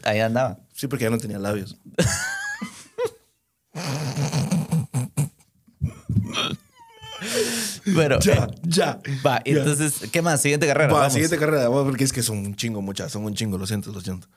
Ahí 0.03 0.19
andaba. 0.21 0.59
Sí, 0.75 0.89
porque 0.89 1.05
ya 1.05 1.11
no 1.11 1.19
tenía 1.19 1.39
labios. 1.39 1.77
Pero, 7.95 8.19
Ya, 8.21 8.35
eh, 8.35 8.47
ya. 8.65 9.01
va, 9.25 9.43
ya. 9.45 9.53
entonces, 9.53 10.09
¿qué 10.11 10.23
más? 10.23 10.43
Siguiente 10.43 10.67
carrera. 10.67 10.93
Va, 10.93 10.99
vamos. 11.01 11.13
siguiente 11.13 11.39
carrera, 11.39 11.69
porque 11.71 12.05
es 12.05 12.13
que 12.13 12.23
son 12.23 12.39
un 12.39 12.57
chingo, 12.57 12.83
muchas, 12.83 13.13
son 13.13 13.25
un 13.25 13.35
chingo, 13.35 13.59
lo 13.59 13.67
siento, 13.67 13.93
lo 13.93 14.01
siento. 14.01 14.29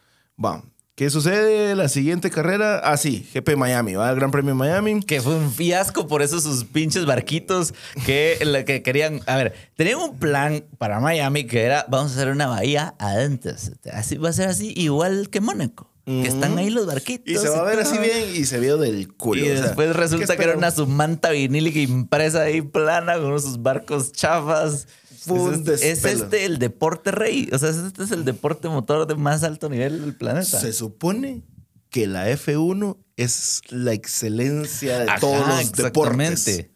Va. 0.43 0.63
¿Qué 0.95 1.09
sucede? 1.09 1.75
La 1.75 1.87
siguiente 1.87 2.29
carrera, 2.29 2.79
ah, 2.83 2.97
sí, 2.97 3.25
GP 3.33 3.55
Miami, 3.55 3.93
va, 3.95 4.09
el 4.09 4.17
Gran 4.17 4.31
Premio 4.31 4.49
de 4.49 4.55
Miami. 4.55 4.99
Que 4.99 5.21
fue 5.21 5.33
un 5.33 5.49
fiasco 5.49 6.07
por 6.07 6.21
esos 6.21 6.43
sus 6.43 6.65
pinches 6.65 7.05
barquitos 7.05 7.73
que, 8.05 8.37
la 8.41 8.65
que 8.65 8.83
querían. 8.83 9.21
A 9.25 9.37
ver, 9.37 9.53
tenían 9.77 9.99
un 9.99 10.17
plan 10.19 10.65
para 10.77 10.99
Miami 10.99 11.45
que 11.45 11.63
era: 11.63 11.85
vamos 11.87 12.11
a 12.11 12.15
hacer 12.15 12.27
una 12.29 12.47
bahía 12.47 12.95
adentro. 12.99 13.53
Así 13.93 14.17
va 14.17 14.27
a 14.27 14.33
ser 14.33 14.49
así, 14.49 14.73
igual 14.75 15.29
que 15.29 15.39
Mónaco. 15.39 15.88
Que 16.09 16.27
están 16.27 16.57
ahí 16.57 16.69
los 16.69 16.87
barquitos. 16.87 17.31
Y 17.31 17.37
se 17.37 17.49
va 17.49 17.59
a 17.59 17.63
ver 17.63 17.79
así 17.79 17.97
bien 17.99 18.35
y 18.35 18.45
se 18.45 18.59
vio 18.59 18.77
del 18.77 19.13
culo. 19.13 19.45
Y 19.45 19.49
o 19.49 19.53
sea, 19.53 19.65
después 19.67 19.95
resulta 19.95 20.33
¿qué 20.33 20.37
que 20.37 20.43
era 20.49 20.57
una 20.57 20.71
sumanta 20.71 21.29
vinílica 21.29 21.79
impresa 21.79 22.41
ahí 22.41 22.61
plana 22.61 23.19
con 23.19 23.39
sus 23.39 23.61
barcos 23.61 24.11
chafas. 24.11 24.87
Es, 25.11 25.27
es 25.27 25.63
despelo. 25.65 26.23
este 26.23 26.45
el 26.45 26.59
deporte 26.59 27.11
rey. 27.11 27.49
O 27.51 27.59
sea, 27.59 27.69
este 27.69 28.03
es 28.03 28.11
el 28.11 28.25
deporte 28.25 28.69
motor 28.69 29.05
de 29.05 29.15
más 29.15 29.43
alto 29.43 29.69
nivel 29.69 30.01
del 30.01 30.15
planeta. 30.15 30.59
Se 30.59 30.73
supone 30.73 31.43
que 31.89 32.07
la 32.07 32.29
F1 32.31 32.97
es 33.17 33.61
la 33.69 33.93
excelencia 33.93 34.99
de 34.99 35.09
Ajá, 35.09 35.19
todos 35.19 35.47
los 35.47 35.71
deportes. 35.73 36.69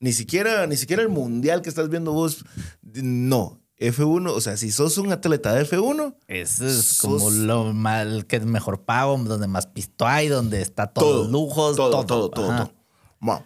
Ni 0.00 0.12
siquiera, 0.12 0.66
ni 0.66 0.76
siquiera 0.76 1.02
el 1.02 1.08
mundial 1.08 1.62
que 1.62 1.68
estás 1.68 1.88
viendo 1.88 2.12
vos. 2.12 2.44
No. 2.82 3.60
F1, 3.80 4.30
o 4.30 4.40
sea, 4.40 4.56
si 4.56 4.70
sos 4.72 4.98
un 4.98 5.12
atleta 5.12 5.54
de 5.54 5.64
F1, 5.64 6.14
Eso 6.26 6.66
es 6.66 6.74
Sos- 6.96 7.00
como 7.00 7.30
lo 7.30 7.72
mal 7.72 8.26
que 8.26 8.36
es 8.36 8.44
mejor 8.44 8.82
pago, 8.82 9.16
donde 9.18 9.46
más 9.46 9.66
pisto 9.68 10.06
hay, 10.06 10.28
donde 10.28 10.60
está 10.62 10.88
todos 10.88 11.08
todo, 11.08 11.22
los 11.22 11.30
lujos, 11.30 11.76
todo, 11.76 12.04
todo, 12.04 12.28
todo. 12.30 12.46
Todo. 12.56 12.72
Bueno, 13.20 13.44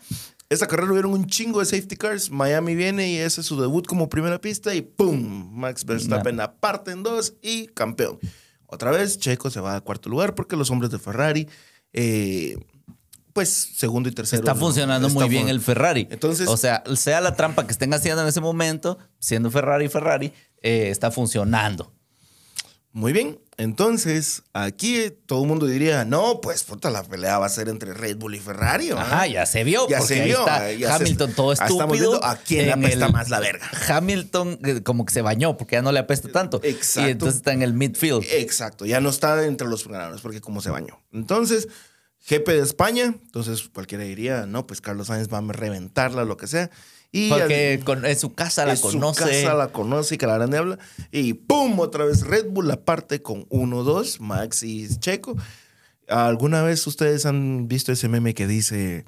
esta 0.49 0.67
carrera 0.67 0.91
hubieron 0.93 1.13
un 1.13 1.27
chingo 1.27 1.61
de 1.61 1.67
safety 1.67 1.97
cars. 1.97 2.31
Miami 2.31 2.75
viene 2.75 3.11
y 3.11 3.17
ese 3.17 3.41
es 3.43 3.47
su 3.47 3.61
debut 3.61 3.87
como 3.87 4.09
primera 4.09 4.41
pista 4.41 4.75
y 4.75 4.83
¡pum! 4.83 5.51
Max 5.53 5.85
Verstappen 5.85 6.41
aparte 6.41 6.91
en 6.93 7.03
dos 7.03 7.35
y 7.43 7.67
campeón. 7.69 8.19
Otra 8.67 8.91
vez, 8.91 9.19
Checo 9.19 9.51
se 9.51 9.61
va 9.61 9.77
a 9.77 9.81
cuarto 9.83 10.09
lugar 10.09 10.35
porque 10.35 10.57
los 10.57 10.71
hombres 10.71 10.91
de 10.91 10.99
Ferrari, 10.99 11.47
eh, 11.93 12.57
pues 13.33 13.49
segundo 13.77 14.09
y 14.09 14.13
tercero. 14.13 14.41
Está 14.43 14.55
funcionando 14.55 15.09
muy 15.09 15.29
bien 15.29 15.49
el 15.49 15.61
Ferrari. 15.61 16.07
Entonces- 16.11 16.49
o 16.49 16.57
sea, 16.57 16.83
sea 16.97 17.21
la 17.21 17.35
trampa 17.37 17.67
que 17.67 17.73
estén 17.73 17.93
haciendo 17.95 18.23
en 18.23 18.29
ese 18.29 18.41
momento, 18.41 18.99
siendo 19.19 19.51
Ferrari 19.51 19.89
Ferrari, 19.89 20.33
eh, 20.63 20.89
está 20.91 21.11
funcionando. 21.11 21.93
Muy 22.95 23.13
bien. 23.15 23.39
Entonces, 23.57 24.43
aquí 24.53 24.97
eh, 24.97 25.11
todo 25.11 25.43
el 25.43 25.49
mundo 25.49 25.65
diría, 25.67 26.05
no, 26.05 26.41
pues 26.43 26.63
puta, 26.65 26.91
la 26.91 27.03
pelea 27.05 27.39
va 27.39 27.47
a 27.47 27.49
ser 27.49 27.69
entre 27.71 27.95
Red 27.95 28.17
Bull 28.19 28.35
y 28.35 28.39
Ferrari. 28.41 28.91
Ajá, 28.91 29.27
ya 29.27 29.47
se 29.47 29.65
vio. 29.65 29.89
Ya 29.89 30.01
se 30.03 30.21
ahí 30.21 30.29
vio, 30.29 30.41
está 30.41 30.73
ya 30.73 30.89
se- 30.99 31.05
Hamilton 31.05 31.33
todo 31.33 31.53
estamos 31.55 31.73
estúpido. 31.79 32.11
viendo 32.11 32.27
a 32.27 32.37
quién 32.37 32.67
le 32.67 32.73
apesta 32.73 33.07
el- 33.07 33.13
más 33.13 33.31
la 33.31 33.41
verga. 33.41 33.71
Hamilton 33.89 34.59
eh, 34.65 34.83
como 34.83 35.07
que 35.07 35.13
se 35.15 35.23
bañó 35.23 35.57
porque 35.57 35.77
ya 35.77 35.83
no 35.83 35.91
le 35.93 36.01
apesta 36.01 36.29
tanto. 36.31 36.61
Exacto. 36.63 37.09
Y 37.09 37.13
entonces 37.13 37.37
está 37.37 37.53
en 37.53 37.63
el 37.63 37.73
midfield. 37.73 38.25
Exacto, 38.31 38.85
ya 38.85 39.01
no 39.01 39.09
está 39.09 39.43
entre 39.47 39.69
los 39.69 39.87
ganadores 39.87 40.21
porque 40.21 40.41
como 40.43 40.61
se 40.61 40.69
bañó. 40.71 41.01
Entonces, 41.13 41.69
GP 42.29 42.49
de 42.53 42.61
España, 42.61 43.05
entonces 43.23 43.69
cualquiera 43.73 44.05
diría, 44.05 44.47
no, 44.47 44.67
pues 44.67 44.81
Carlos 44.81 45.09
Sainz 45.09 45.29
va 45.33 45.39
a 45.39 45.53
reventarla, 45.53 46.25
lo 46.25 46.37
que 46.37 46.47
sea. 46.47 46.71
Y 47.11 47.29
Porque 47.29 47.81
con- 47.85 48.07
en 48.07 48.19
su 48.19 48.33
casa 48.35 48.65
la 48.65 48.73
en 48.73 48.77
su 48.79 48.91
conoce. 48.93 49.21
casa 49.43 49.55
la 49.55 49.69
conoce 49.69 50.15
y 50.15 50.19
que 50.19 50.27
la 50.27 50.35
grande 50.37 50.57
habla. 50.57 50.79
Y 51.11 51.35
¡pum! 51.35 51.79
Otra 51.81 52.05
vez 52.07 52.23
Red 52.23 52.47
Bull, 52.51 52.69
la 52.69 52.85
parte 52.85 53.21
con 53.21 53.47
1-2, 53.51 54.19
Max 54.21 54.63
y 54.63 54.89
Checo. 54.99 55.37
¿Alguna 56.09 56.63
vez 56.63 56.87
ustedes 56.87 57.27
han 57.27 57.69
visto 57.69 57.93
ese 57.93 58.09
meme 58.09 58.35
que 58.35 58.47
dice, 58.47 59.05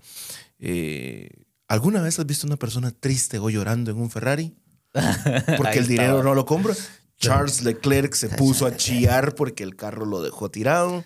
eh, 0.58 1.30
¿alguna 1.68 2.02
vez 2.02 2.18
has 2.18 2.26
visto 2.26 2.46
una 2.46 2.56
persona 2.56 2.90
triste 2.90 3.38
o 3.38 3.48
llorando 3.50 3.90
en 3.90 3.96
un 3.98 4.10
Ferrari? 4.10 4.54
Porque 5.56 5.78
el 5.78 5.86
dinero 5.86 6.22
no 6.22 6.34
lo 6.34 6.44
compra. 6.46 6.74
Charles 7.16 7.62
Leclerc 7.62 8.12
se 8.14 8.28
puso 8.28 8.66
a 8.66 8.76
chillar 8.76 9.34
porque 9.34 9.62
el 9.62 9.76
carro 9.76 10.04
lo 10.04 10.20
dejó 10.20 10.50
tirado. 10.50 11.04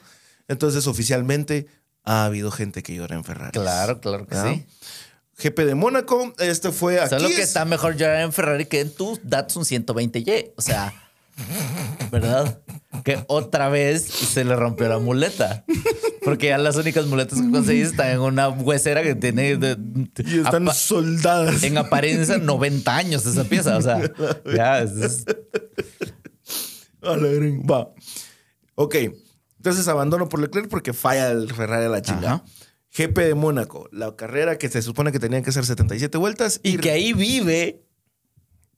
Entonces, 0.49 0.87
oficialmente, 0.87 1.67
ha 2.09 2.25
habido 2.25 2.51
gente 2.51 2.83
que 2.83 2.95
llora 2.95 3.17
en 3.17 3.25
Ferrari. 3.25 3.53
Claro, 3.53 4.01
claro 4.01 4.27
que 4.27 4.35
sí. 4.37 4.67
GP 5.41 5.65
de 5.67 5.75
Mónaco, 5.75 6.35
este 6.39 6.73
fue 6.73 6.99
aquí. 7.01 7.11
Solo 7.11 7.29
que 7.29 7.35
es- 7.35 7.41
está 7.49 7.65
mejor 7.65 7.97
llorar 7.97 8.23
en 8.23 8.33
Ferrari 8.33 8.65
que 8.67 8.81
en 8.81 8.91
tu 8.93 9.19
Datsun 9.23 9.65
120Y. 9.65 10.53
O 10.57 10.63
sea, 10.63 10.93
¿verdad? 12.11 12.61
Que 13.05 13.23
otra 13.29 13.69
vez 13.69 14.03
se 14.05 14.45
le 14.45 14.57
rompió 14.57 14.89
la 14.89 14.99
muleta. 14.99 15.65
Porque 16.25 16.49
ya 16.49 16.59
las 16.59 16.75
únicas 16.77 17.07
muletas 17.07 17.41
que 17.41 17.51
conseguís 17.51 17.89
están 17.89 18.09
en 18.11 18.19
una 18.21 18.49
huesera 18.49 19.03
que 19.03 19.15
tiene 19.15 19.57
de- 19.57 19.77
Y 20.27 20.41
están 20.41 20.69
soldadas. 20.75 21.63
en 21.63 21.79
apariencia 21.79 22.39
90 22.39 22.97
años 22.97 23.25
esa 23.25 23.45
pieza. 23.45 23.77
O 23.77 23.83
sea, 23.83 24.01
ya 24.55 24.81
es- 24.81 25.25
Va. 27.05 27.91
Ok. 28.75 28.97
Entonces 29.59 29.87
abandono 29.89 30.29
por 30.29 30.41
Leclerc 30.41 30.69
porque 30.69 30.93
falla 30.93 31.31
el 31.31 31.53
Ferrari 31.53 31.85
a 31.85 31.89
la 31.89 32.03
chingada. 32.03 32.35
Ajá. 32.35 32.45
GP 32.97 33.19
de 33.19 33.35
Mónaco, 33.35 33.89
la 33.93 34.17
carrera 34.17 34.57
que 34.57 34.69
se 34.69 34.81
supone 34.83 35.13
que 35.13 35.19
tenían 35.19 35.43
que 35.43 35.53
ser 35.53 35.65
77 35.65 36.17
vueltas 36.17 36.61
y 36.63 36.79
que 36.79 36.91
ahí 36.91 37.13
vive. 37.13 37.85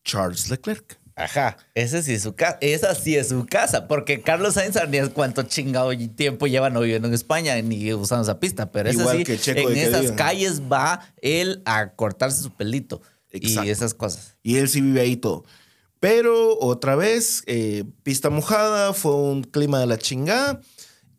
Charles 0.05 0.51
Leclerc. 0.51 0.99
Ajá, 1.15 1.59
esa 1.75 2.03
sí 2.03 2.15
es 2.15 2.23
su 2.23 2.35
casa. 2.35 2.59
Esa 2.61 2.95
sí 2.95 3.15
es 3.15 3.29
su 3.29 3.45
casa. 3.47 3.87
Porque 3.87 4.23
Carlos 4.23 4.55
Sainz 4.55 4.77
ni 4.89 4.97
es 4.97 5.11
cuánto 5.11 5.43
chingado 5.43 5.91
tiempo 6.17 6.47
lleva 6.47 6.71
no 6.71 6.81
viviendo 6.81 7.09
en 7.09 7.15
España 7.15 7.61
ni 7.61 7.93
usando 7.93 8.23
esa 8.23 8.41
pista. 8.41 8.73
Pero 8.73 8.91
Igual 8.91 9.19
sí, 9.19 9.25
que 9.25 9.39
Checo 9.39 9.71
en 9.71 9.77
esas 9.77 10.13
calles 10.13 10.63
va 10.63 11.01
él 11.21 11.63
a 11.67 11.91
cortarse 11.93 12.43
su 12.43 12.51
pelito. 12.51 13.03
Exacto. 13.31 13.67
Y 13.67 13.71
esas 13.71 13.95
cosas. 13.95 14.37
Y 14.43 14.57
él 14.57 14.69
sí 14.69 14.81
vive 14.81 15.03
ahí 15.03 15.17
todo. 15.17 15.45
Pero 16.01 16.59
otra 16.59 16.97
vez, 16.97 17.43
eh, 17.47 17.85
pista 18.03 18.31
mojada, 18.31 18.93
fue 18.95 19.15
un 19.15 19.43
clima 19.45 19.79
de 19.81 19.87
la 19.87 19.99
chingada. 19.99 20.61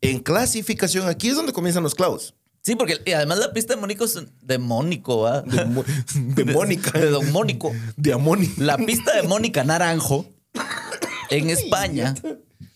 En 0.01 0.19
clasificación, 0.19 1.07
aquí 1.07 1.29
es 1.29 1.35
donde 1.35 1.53
comienzan 1.53 1.83
los 1.83 1.93
clavos. 1.95 2.33
Sí, 2.63 2.75
porque 2.75 2.99
y 3.05 3.11
además 3.11 3.37
la 3.39 3.53
pista 3.53 3.75
de 3.75 3.81
Mónico 3.81 4.05
es 4.05 4.19
de 4.41 4.57
Mónico, 4.57 5.21
¿va? 5.21 5.41
De, 5.41 5.65
Mo- 5.65 5.83
de 6.15 6.45
Mónica. 6.45 6.91
De 6.99 7.09
Don 7.09 7.31
Mónico. 7.31 7.71
De 7.97 8.13
Amoni. 8.13 8.49
La 8.57 8.77
pista 8.77 9.15
de 9.19 9.27
Mónica 9.27 9.63
Naranjo 9.63 10.25
en 11.29 11.49
España. 11.49 12.13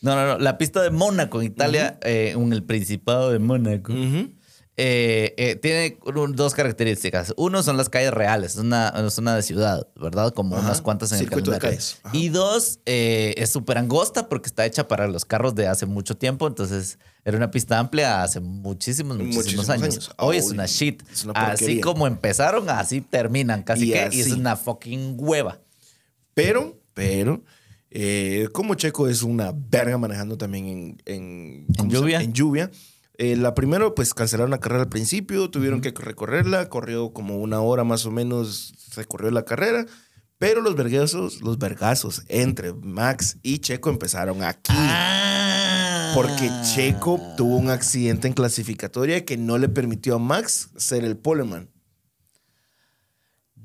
No, 0.01 0.15
no, 0.15 0.25
no. 0.27 0.37
La 0.39 0.57
pista 0.57 0.81
de 0.83 0.89
Mónaco 0.91 1.39
en 1.41 1.47
Italia, 1.47 1.99
eh, 2.03 2.33
en 2.35 2.53
el 2.53 2.63
Principado 2.63 3.31
de 3.31 3.39
Mónaco. 3.39 3.93
Ujú. 3.93 4.31
Eh, 4.77 5.33
eh, 5.37 5.55
tiene 5.55 5.97
un- 6.05 6.35
dos 6.35 6.53
características. 6.53 7.33
Uno 7.37 7.63
son 7.63 7.77
las 7.77 7.87
calles 7.89 8.11
reales, 8.13 8.55
es 8.55 8.57
una, 8.57 8.89
es 8.89 9.17
una 9.17 9.35
de 9.35 9.41
ciudad, 9.41 9.87
¿verdad? 9.95 10.33
Como 10.33 10.55
Ajá. 10.57 10.65
unas 10.65 10.81
cuantas 10.81 11.11
en 11.13 11.19
Circuito 11.19 11.51
de 11.51 11.57
el 11.57 11.61
calendario. 11.61 11.79
calles. 11.87 11.99
Ajá. 12.03 12.17
Y 12.17 12.29
dos, 12.29 12.79
eh, 12.85 13.33
es 13.37 13.49
súper 13.51 13.77
angosta 13.77 14.27
porque 14.27 14.47
está 14.47 14.65
hecha 14.65 14.87
para 14.87 15.07
los 15.07 15.23
carros 15.23 15.55
de 15.55 15.67
hace 15.67 15.85
mucho 15.85 16.17
tiempo. 16.17 16.45
Entonces, 16.47 16.99
era 17.23 17.37
una 17.37 17.51
pista 17.51 17.79
amplia 17.79 18.21
hace 18.21 18.39
muchísimos, 18.41 19.15
muchísimos, 19.17 19.37
Muchísimos 19.45 19.69
años. 19.69 19.83
años. 19.95 20.11
Hoy 20.17 20.37
es 20.37 20.49
una 20.51 20.65
shit. 20.65 21.01
es 21.11 21.23
una 21.23 21.33
así 21.51 21.79
como 21.79 22.05
empezaron, 22.05 22.69
así 22.69 22.99
terminan 23.01 23.63
casi 23.63 23.89
Y 23.89 23.93
que. 23.93 24.09
Y 24.11 24.19
es 24.19 24.31
una 24.33 24.55
fucking 24.57 25.15
hueva. 25.17 25.61
Pero, 26.33 26.77
pero, 26.93 27.41
como 28.51 28.75
Checo 28.75 29.07
es 29.07 29.23
una 29.23 29.53
verga 29.55 29.97
manejando 29.97 30.37
también 30.37 30.65
en, 30.67 31.01
en, 31.05 31.67
¿cómo 31.77 31.89
se 31.91 31.97
lluvia? 31.97 32.21
En 32.21 32.33
lluvia. 32.33 32.69
Eh, 33.17 33.35
la 33.35 33.53
primero, 33.53 33.95
pues 33.95 34.13
cancelaron 34.13 34.51
la 34.51 34.59
carrera 34.59 34.83
al 34.83 34.89
principio, 34.89 35.49
tuvieron 35.49 35.81
que 35.81 35.91
recorrerla, 35.91 36.69
corrió 36.69 37.13
como 37.13 37.37
una 37.37 37.61
hora 37.61 37.83
más 37.83 38.05
o 38.05 38.11
menos, 38.11 38.73
se 38.91 39.05
corrió 39.05 39.31
la 39.31 39.45
carrera, 39.45 39.85
pero 40.37 40.61
los 40.61 40.75
vergazos, 40.75 41.41
los 41.41 41.57
vergazos 41.57 42.23
entre 42.27 42.73
Max 42.73 43.37
y 43.41 43.59
Checo 43.59 43.89
empezaron 43.89 44.43
aquí. 44.43 44.73
Ah. 44.75 46.11
Porque 46.13 46.49
Checo 46.73 47.19
tuvo 47.37 47.57
un 47.57 47.69
accidente 47.69 48.27
en 48.27 48.33
clasificatoria 48.33 49.25
que 49.25 49.37
no 49.37 49.57
le 49.57 49.69
permitió 49.69 50.15
a 50.15 50.19
Max 50.19 50.69
ser 50.75 51.03
el 51.03 51.17
poleman. 51.17 51.69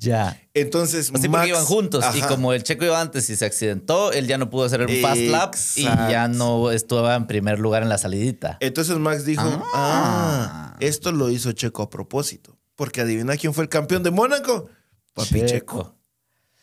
Ya. 0.01 0.41
Entonces, 0.55 1.13
Así 1.15 1.29
Max, 1.29 1.43
porque 1.43 1.49
iban 1.51 1.65
juntos. 1.65 2.05
Y 2.17 2.23
como 2.23 2.55
el 2.55 2.63
checo 2.63 2.87
iba 2.87 3.01
antes 3.01 3.29
y 3.29 3.37
se 3.37 3.45
accidentó, 3.45 4.13
él 4.13 4.27
ya 4.27 4.39
no 4.39 4.49
pudo 4.49 4.65
hacer 4.65 4.81
el 4.81 5.01
fast 5.03 5.21
lap 5.21 5.55
y 5.77 5.83
ya 5.85 6.27
no 6.27 6.71
estuvo 6.71 7.11
en 7.13 7.27
primer 7.27 7.59
lugar 7.59 7.83
en 7.83 7.91
la 7.91 7.99
salidita. 7.99 8.57
Entonces 8.61 8.97
Max 8.97 9.27
dijo, 9.27 9.63
ah. 9.75 10.75
esto 10.81 11.13
lo 11.13 11.29
hizo 11.29 11.53
Checo 11.53 11.83
a 11.83 11.91
propósito. 11.91 12.59
Porque 12.77 13.03
adivina 13.03 13.37
quién 13.37 13.53
fue 13.53 13.65
el 13.65 13.69
campeón 13.69 14.03
de 14.03 14.11
Mónaco. 14.11 14.71
Papi 15.13 15.45
Checo. 15.45 15.95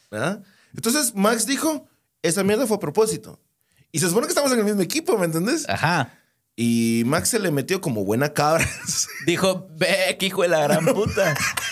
¿verdad? 0.10 0.42
Entonces 0.74 1.14
Max 1.14 1.46
dijo, 1.46 1.88
esa 2.24 2.44
mierda 2.44 2.66
fue 2.66 2.78
a 2.78 2.80
propósito. 2.80 3.40
Y 3.92 4.00
se 4.00 4.08
supone 4.08 4.26
que 4.26 4.32
estamos 4.32 4.52
en 4.52 4.60
el 4.60 4.66
mismo 4.66 4.82
equipo, 4.82 5.16
¿me 5.18 5.26
entendés? 5.26 5.68
Ajá. 5.70 6.12
Y 6.60 7.04
Max 7.06 7.30
se 7.30 7.40
le 7.40 7.52
metió 7.52 7.82
como 7.82 8.04
buena 8.04 8.34
cabra. 8.34 8.68
Dijo, 9.28 9.68
ve, 9.78 10.18
que 10.20 10.26
hijo 10.26 10.42
de 10.42 10.48
la 10.48 10.62
gran 10.62 10.86
puta. 10.88 11.36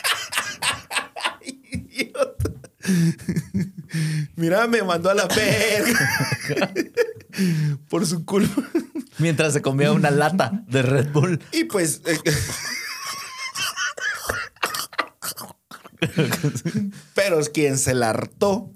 Mira, 4.35 4.67
me 4.67 4.83
mandó 4.83 5.09
a 5.09 5.13
la 5.13 5.27
verga. 5.27 6.73
Por 7.89 8.05
su 8.05 8.25
culpa. 8.25 8.63
Mientras 9.17 9.53
se 9.53 9.61
comía 9.61 9.91
una 9.91 10.11
lata 10.11 10.63
de 10.67 10.81
Red 10.81 11.11
Bull. 11.11 11.41
Y 11.51 11.65
pues. 11.65 12.01
eh, 12.05 12.19
Pero 17.13 17.39
es 17.39 17.49
quien 17.49 17.77
se 17.77 17.93
la 17.93 18.09
hartó 18.11 18.71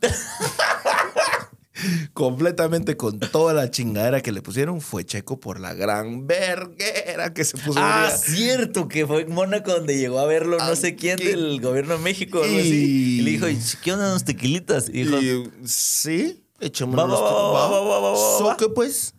completamente 2.13 2.98
con 2.98 3.19
toda 3.19 3.53
la 3.53 3.71
chingadera 3.71 4.21
que 4.21 4.31
le 4.31 4.41
pusieron 4.41 4.81
fue 4.81 5.05
Checo 5.05 5.39
por 5.39 5.59
la 5.59 5.74
gran 5.74 6.27
verguera 6.27 7.33
que 7.33 7.43
se 7.43 7.57
puso. 7.57 7.79
Ah, 7.81 8.09
cierto, 8.15 8.88
que 8.88 9.05
fue 9.07 9.21
en 9.21 9.33
Mónaco 9.33 9.71
donde 9.71 9.98
llegó 9.98 10.19
a 10.19 10.25
verlo 10.25 10.57
no 10.57 10.75
sé 10.75 10.95
quién 10.95 11.17
¿qué? 11.17 11.29
del 11.29 11.62
gobierno 11.62 11.98
de 11.98 12.03
México 12.03 12.41
Y- 12.45 12.59
así. 12.59 13.17
Y 13.19 13.21
le 13.21 13.31
dijo, 13.31 13.48
"¿Y 13.50 13.59
¿qué 13.83 13.93
onda 13.93 14.09
unos 14.09 14.24
tequilitas? 14.25 14.89
Y 14.89 15.03
dijo, 15.03 15.17
Y, 15.19 15.50
sí, 15.67 16.43
echémonos 16.59 17.09
va, 17.21 18.00
va, 18.01 18.15
So 18.17 18.55
que 18.57 18.69
pues, 18.69 19.13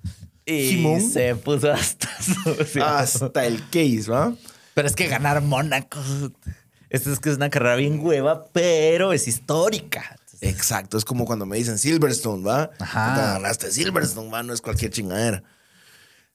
y 0.47 0.71
Simón. 0.71 1.01
se 1.11 1.35
puso 1.37 1.71
hasta 1.71 2.09
hasta 2.99 3.47
el 3.47 3.63
case, 3.71 4.05
¿va? 4.11 4.35
Pero 4.75 4.89
es 4.89 4.95
que 4.97 5.09
ganar 5.09 5.43
Mónaco. 5.43 5.99
Esto 6.89 7.13
es 7.13 7.21
que 7.21 7.31
es 7.31 7.37
una 7.37 7.51
carrera 7.51 7.77
bien 7.77 8.01
hueva, 8.05 8.47
pero 8.53 9.13
es 9.13 9.29
histórica. 9.29 10.17
Exacto, 10.41 10.97
es 10.97 11.05
como 11.05 11.25
cuando 11.27 11.47
me 11.47 11.57
dicen 11.57 11.79
Silverstone, 11.79 12.45
¿va? 12.45 12.71
Ajá. 12.79 13.11
Puta, 13.15 13.33
Ganaste 13.35 13.71
Silverstone, 13.71 14.31
¿va? 14.31 14.43
No 14.43 14.53
es 14.53 14.61
cualquier 14.61 14.91
chingadera. 14.91 15.43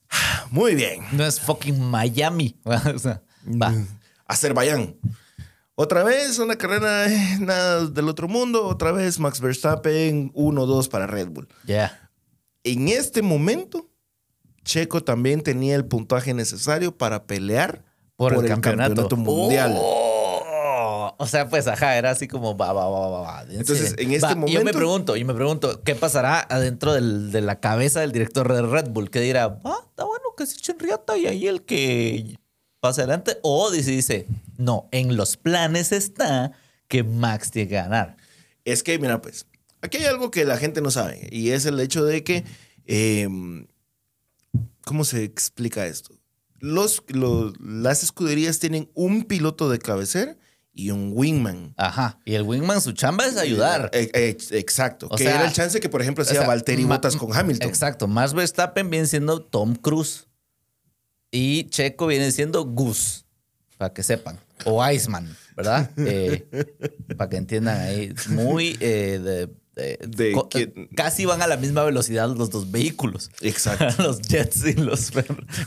Muy 0.52 0.76
bien. 0.76 1.04
No 1.12 1.26
es 1.26 1.40
fucking 1.40 1.80
Miami. 1.80 2.56
O 2.66 3.00
sea, 3.00 3.22
va. 3.46 3.74
Azerbaiyán. 4.28 4.96
Otra 5.76 6.04
vez 6.04 6.40
una 6.40 6.56
carrera 6.56 7.12
eh, 7.12 7.38
nada 7.40 7.86
del 7.88 8.08
otro 8.08 8.28
mundo. 8.28 8.66
Otra 8.66 8.92
vez 8.92 9.20
Max 9.20 9.42
Verstappen 9.42 10.32
1-2 10.34 10.88
para 10.88 11.06
Red 11.06 11.28
Bull. 11.30 11.48
Ya. 11.66 12.10
En 12.64 12.88
este 12.88 13.22
momento, 13.22 13.90
Checo 14.64 15.04
también 15.04 15.42
tenía 15.42 15.76
el 15.76 15.86
puntaje 15.86 16.34
necesario 16.34 16.98
para 16.98 17.26
pelear 17.26 17.84
Por, 18.16 18.34
el, 18.34 18.48
campeonato. 18.48 19.16
mundial. 19.18 19.76
Oh, 19.78 20.05
o 21.18 21.28
sea, 21.28 21.50
pues 21.50 21.68
ajá, 21.68 21.98
era 21.98 22.12
así 22.12 22.28
como 22.28 22.56
va, 22.58 22.74
va, 22.74 22.90
va, 22.90 23.10
va, 23.10 23.22
va. 23.22 23.44
Entonces, 23.50 23.96
en 23.98 24.12
este 24.12 24.26
Va, 24.28 24.34
Yo 24.34 24.38
me 24.40 24.46
momento- 24.58 24.78
pregunto, 24.78 25.16
yo 25.16 25.26
me 25.26 25.34
pregunto, 25.34 25.82
¿qué 25.84 25.96
pasará 25.96 26.40
adentro 26.42 26.94
del- 26.94 27.32
de 27.32 27.42
la 27.42 27.60
cabeza 27.60 28.02
del 28.02 28.12
director 28.12 28.54
de 28.54 28.62
Red 28.62 28.90
Bull? 28.90 29.10
Que 29.10 29.20
dirá, 29.22 29.60
ah, 29.64 29.78
está 29.90 30.04
bueno 30.06 30.26
que 30.38 30.46
se 30.46 30.58
echen 30.58 30.78
riata 30.80 31.18
y 31.18 31.28
ahí 31.28 31.48
el 31.48 31.62
que 31.64 32.38
pasa 32.80 33.02
adelante. 33.02 33.38
O 33.44 33.72
dice, 33.72 33.92
dice, 33.92 34.28
no, 34.58 34.88
en 34.92 35.16
los 35.18 35.38
planes 35.38 35.92
está 35.92 36.52
que 36.88 37.04
Max 37.04 37.52
tiene 37.52 37.70
que 37.70 37.76
ganar. 37.76 38.18
Es 38.64 38.84
que, 38.84 38.98
mira, 39.00 39.22
pues, 39.22 39.46
aquí 39.82 39.98
hay 39.98 40.06
algo 40.06 40.32
que 40.32 40.46
la 40.46 40.58
gente 40.58 40.82
no 40.82 40.92
sabe 40.92 41.28
y 41.32 41.52
es 41.52 41.66
el 41.66 41.80
hecho 41.80 42.04
de 42.06 42.24
que, 42.24 42.44
eh, 42.86 43.28
¿cómo 44.84 45.04
se 45.04 45.24
explica 45.24 45.86
esto? 45.88 46.14
Los, 46.60 47.04
los- 47.10 47.54
las 47.60 48.04
escuderías 48.04 48.60
tienen 48.60 48.90
un 48.94 49.24
piloto 49.26 49.70
de 49.70 49.80
cabecera 49.80 50.36
y 50.76 50.92
un 50.92 51.12
wingman. 51.16 51.74
Ajá. 51.78 52.20
Y 52.26 52.36
el 52.36 52.44
Wingman, 52.44 52.82
su 52.82 52.92
chamba 52.92 53.26
es 53.26 53.38
ayudar. 53.38 53.90
Eh, 53.94 54.12
eh, 54.14 54.38
exacto. 54.52 55.08
O 55.10 55.16
que 55.16 55.24
sea, 55.24 55.36
era 55.36 55.46
el 55.48 55.54
chance 55.54 55.80
que, 55.80 55.88
por 55.90 56.02
ejemplo, 56.02 56.24
O 56.24 56.28
hacía 56.28 56.42
sea, 56.42 56.48
Valtteri 56.48 56.84
Bottas 56.84 57.16
con 57.16 57.36
Hamilton. 57.36 57.68
Exacto. 57.68 58.08
Max 58.08 58.34
Verstappen 58.34 58.90
viene 58.90 59.08
siendo 59.08 59.42
Tom 59.42 59.76
Cruise. 59.76 60.28
Y 61.32 61.70
Checo 61.70 62.08
viene 62.08 62.32
siendo 62.32 62.66
Gus. 62.66 63.26
Para 63.78 63.94
que 63.94 64.04
sepan. 64.04 64.38
O 64.66 64.86
Iceman, 64.88 65.36
¿verdad? 65.56 65.90
Eh, 65.98 66.46
para 67.18 67.30
que 67.30 67.38
entiendan 67.38 67.80
ahí. 67.80 68.14
Muy 68.30 68.74
de. 68.74 69.50
De- 69.76 70.00
De 70.08 70.36
que- 70.50 70.88
Casi 70.96 71.26
van 71.26 71.42
a 71.42 71.48
la 71.48 71.58
misma 71.58 71.84
velocidad 71.84 72.34
los 72.36 72.50
dos 72.50 72.72
vehículos. 72.72 73.30
Exacto. 73.42 73.86
los 74.04 74.22
Jets 74.22 74.66
y 74.66 74.74
los, 74.74 75.12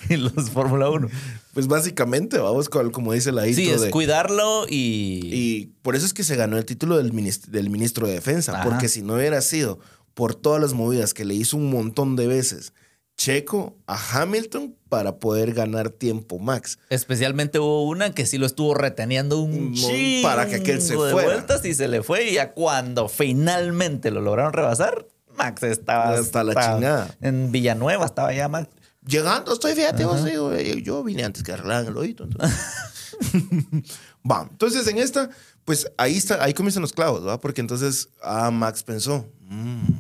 y 0.09 0.17
los 0.17 0.51
Fórmula 0.51 0.89
1. 0.91 1.09
Pues 1.55 1.67
básicamente, 1.67 2.39
vamos 2.39 2.69
con, 2.69 2.91
como 2.91 3.13
dice 3.13 3.33
la 3.33 3.45
Sí, 3.45 3.69
es 3.69 3.81
de- 3.83 3.91
cuidarlo 3.91 4.67
y. 4.69 5.21
Y 5.33 5.67
por 5.83 5.97
eso 5.97 6.07
es 6.07 6.15
que 6.15 6.25
se 6.25 6.37
ganó 6.37 6.57
el 6.59 6.65
título 6.65 6.97
del, 6.97 7.13
minis- 7.13 7.47
del 7.47 7.71
ministro 7.71 8.07
de 8.07 8.15
Defensa, 8.15 8.53
Ajá. 8.61 8.65
porque 8.65 8.89
si 8.89 9.03
no 9.03 9.15
hubiera 9.15 9.41
sido 9.41 9.79
por 10.15 10.35
todas 10.35 10.61
las 10.61 10.73
movidas 10.73 11.15
que 11.15 11.25
le 11.25 11.35
hizo 11.35 11.57
un 11.57 11.71
montón 11.71 12.17
de 12.17 12.27
veces 12.27 12.73
Checo 13.19 13.77
a 13.89 14.23
Hamilton 14.23 14.77
para 14.89 15.17
poder 15.19 15.53
ganar 15.53 15.91
tiempo 15.91 16.39
Max. 16.39 16.79
Especialmente 16.89 17.59
hubo 17.59 17.83
una 17.83 18.13
que 18.13 18.25
sí 18.25 18.39
lo 18.39 18.47
estuvo 18.47 18.75
reteniendo 18.75 19.41
un 19.41 19.75
chingo 19.75 20.23
para 20.23 20.47
que 20.47 20.55
aquel 20.55 20.81
se 20.81 20.95
de 20.95 21.11
fuera. 21.11 21.29
vueltas 21.29 21.65
y 21.65 21.75
se 21.75 21.89
le 21.89 22.03
fue. 22.03 22.31
Y 22.31 22.35
ya 22.35 22.53
cuando 22.53 23.09
finalmente 23.09 24.13
lo 24.13 24.21
lograron 24.21 24.53
rebasar, 24.53 25.07
Max 25.37 25.65
estaba 25.65 26.15
Hasta 26.15 26.45
la 26.45 26.53
estaba 26.53 26.77
chingada. 26.77 27.17
En 27.21 27.51
Villanueva 27.51 28.07
estaba 28.07 28.33
ya 28.33 28.49
Max. 28.49 28.69
Llegando, 29.05 29.53
estoy, 29.53 29.75
fíjate, 29.75 30.05
vos, 30.05 30.25
eh, 30.27 30.81
yo 30.83 31.03
vine 31.03 31.25
antes 31.25 31.43
que 31.43 31.53
arreglaran 31.53 31.87
el 31.87 31.97
oído. 31.97 32.25
entonces. 32.25 32.57
Entonces 34.51 34.87
en 34.87 34.99
esta, 34.99 35.31
pues 35.65 35.91
ahí 35.97 36.17
está, 36.17 36.43
ahí 36.45 36.53
comienzan 36.53 36.83
los 36.83 36.93
clavos, 36.93 37.27
¿va? 37.27 37.41
Porque 37.41 37.61
entonces, 37.61 38.11
ah, 38.23 38.51
Max 38.51 38.83
pensó, 38.83 39.27
mm, 39.49 39.93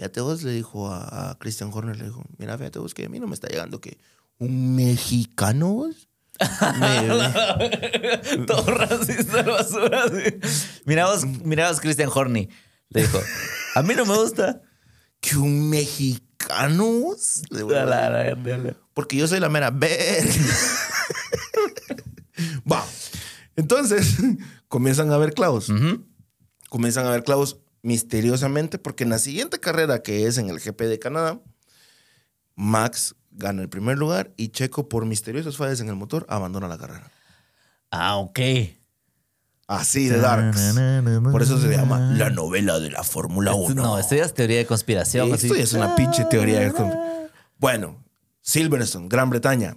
fíjate 0.00 0.22
vos, 0.22 0.42
le 0.44 0.52
dijo 0.52 0.88
a, 0.90 1.30
a 1.30 1.38
Christian 1.38 1.70
Horner, 1.74 1.94
le 1.98 2.04
dijo, 2.06 2.24
mira, 2.38 2.56
fíjate 2.56 2.78
vos 2.78 2.94
que 2.94 3.04
a 3.04 3.08
mí 3.10 3.20
no 3.20 3.26
me 3.26 3.34
está 3.34 3.48
llegando 3.48 3.82
que 3.82 3.98
un 4.38 4.74
mexicano 4.74 5.74
vos 5.74 6.08
me- 6.80 8.46
Todo 8.46 8.62
racista 8.74 9.42
basura. 9.42 10.04
así. 10.04 10.38
Miramos, 10.86 11.26
miramos 11.44 11.80
Christian 11.80 12.08
Horny. 12.12 12.48
Le 12.88 13.02
dijo, 13.02 13.20
a 13.74 13.82
mí 13.82 13.92
no 13.94 14.06
me 14.06 14.16
gusta. 14.16 14.62
que 15.20 15.36
un 15.36 15.68
mexicano 15.68 16.86
vos? 17.00 17.42
Porque 18.94 19.16
yo 19.18 19.28
soy 19.28 19.38
la 19.38 19.50
mera 19.50 19.70
verga. 19.70 20.32
Va. 22.72 22.86
Entonces, 23.56 24.16
comienzan 24.68 25.10
a 25.10 25.16
haber 25.16 25.34
clavos. 25.34 25.70
Comienzan 26.70 27.04
a 27.04 27.10
haber 27.10 27.22
clavos 27.24 27.58
misteriosamente 27.82 28.78
porque 28.78 29.04
en 29.04 29.10
la 29.10 29.18
siguiente 29.18 29.58
carrera, 29.60 30.02
que 30.02 30.26
es 30.26 30.38
en 30.38 30.48
el 30.50 30.58
GP 30.60 30.82
de 30.82 30.98
Canadá, 30.98 31.40
Max 32.54 33.14
gana 33.30 33.62
el 33.62 33.68
primer 33.68 33.98
lugar 33.98 34.32
y 34.36 34.48
Checo, 34.48 34.88
por 34.88 35.06
misteriosas 35.06 35.56
fallas 35.56 35.80
en 35.80 35.88
el 35.88 35.96
motor, 35.96 36.26
abandona 36.28 36.68
la 36.68 36.78
carrera. 36.78 37.10
Ah, 37.90 38.16
ok. 38.16 38.38
Así 39.66 40.08
de 40.08 40.18
darks. 40.18 40.74
Por 41.30 41.42
eso 41.42 41.60
se 41.60 41.68
llama 41.68 42.00
la 42.16 42.30
novela 42.30 42.80
de 42.80 42.90
la 42.90 43.04
Fórmula 43.04 43.54
1. 43.54 43.74
No, 43.74 43.98
esto 43.98 44.16
ya 44.16 44.24
es 44.24 44.34
teoría 44.34 44.58
de 44.58 44.66
conspiración. 44.66 45.32
Esto 45.32 45.54
ya 45.54 45.62
es 45.62 45.72
una 45.72 45.94
pinche 45.94 46.24
teoría. 46.24 46.58
de 46.60 46.72
consp- 46.72 47.30
Bueno, 47.58 48.02
Silverstone, 48.40 49.08
Gran 49.08 49.30
Bretaña. 49.30 49.76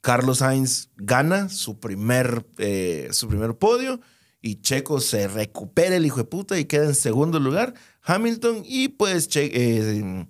Carlos 0.00 0.38
Sainz 0.38 0.88
gana 0.96 1.48
su 1.48 1.80
primer, 1.80 2.46
eh, 2.58 3.08
su 3.10 3.26
primer 3.28 3.54
podio 3.56 4.00
y 4.42 4.56
Checo 4.62 5.00
se 5.00 5.28
recupera 5.28 5.96
el 5.96 6.06
hijo 6.06 6.18
de 6.18 6.24
puta 6.24 6.58
y 6.58 6.64
queda 6.64 6.86
en 6.86 6.94
segundo 6.94 7.38
lugar. 7.40 7.74
Hamilton 8.02 8.62
y 8.64 8.88
pues 8.88 9.28
Che- 9.28 9.50
eh, 9.52 10.26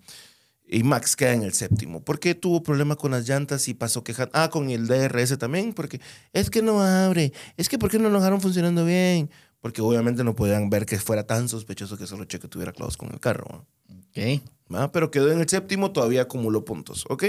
y 0.72 0.82
Max 0.84 1.16
queda 1.16 1.32
en 1.34 1.42
el 1.42 1.52
séptimo. 1.52 2.00
Porque 2.04 2.34
tuvo 2.34 2.62
problema 2.62 2.94
con 2.96 3.10
las 3.10 3.28
llantas 3.28 3.66
y 3.68 3.74
pasó 3.74 4.04
quejando. 4.04 4.30
Ah, 4.34 4.50
con 4.50 4.70
el 4.70 4.86
DRS 4.86 5.36
también, 5.38 5.72
porque 5.72 6.00
es 6.32 6.48
que 6.50 6.62
no 6.62 6.80
abre. 6.82 7.32
Es 7.56 7.68
que 7.68 7.78
¿por 7.78 7.90
qué 7.90 7.98
no 7.98 8.08
lo 8.08 8.18
dejaron 8.18 8.40
funcionando 8.40 8.84
bien? 8.84 9.30
Porque 9.60 9.82
obviamente 9.82 10.24
no 10.24 10.34
podían 10.34 10.70
ver 10.70 10.86
que 10.86 10.98
fuera 10.98 11.26
tan 11.26 11.48
sospechoso 11.48 11.96
que 11.98 12.06
solo 12.06 12.24
Checo 12.24 12.48
tuviera 12.48 12.72
clavos 12.72 12.96
con 12.96 13.10
el 13.12 13.20
carro. 13.20 13.66
Ok. 13.90 14.42
¿Va? 14.72 14.90
Pero 14.92 15.10
quedó 15.10 15.30
en 15.32 15.40
el 15.40 15.48
séptimo, 15.48 15.90
todavía 15.90 16.22
acumuló 16.22 16.64
puntos, 16.64 17.04
¿ok? 17.08 17.24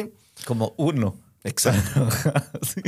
Como 0.45 0.73
uno. 0.77 1.15
Exacto. 1.43 2.07
Sí. 2.61 2.81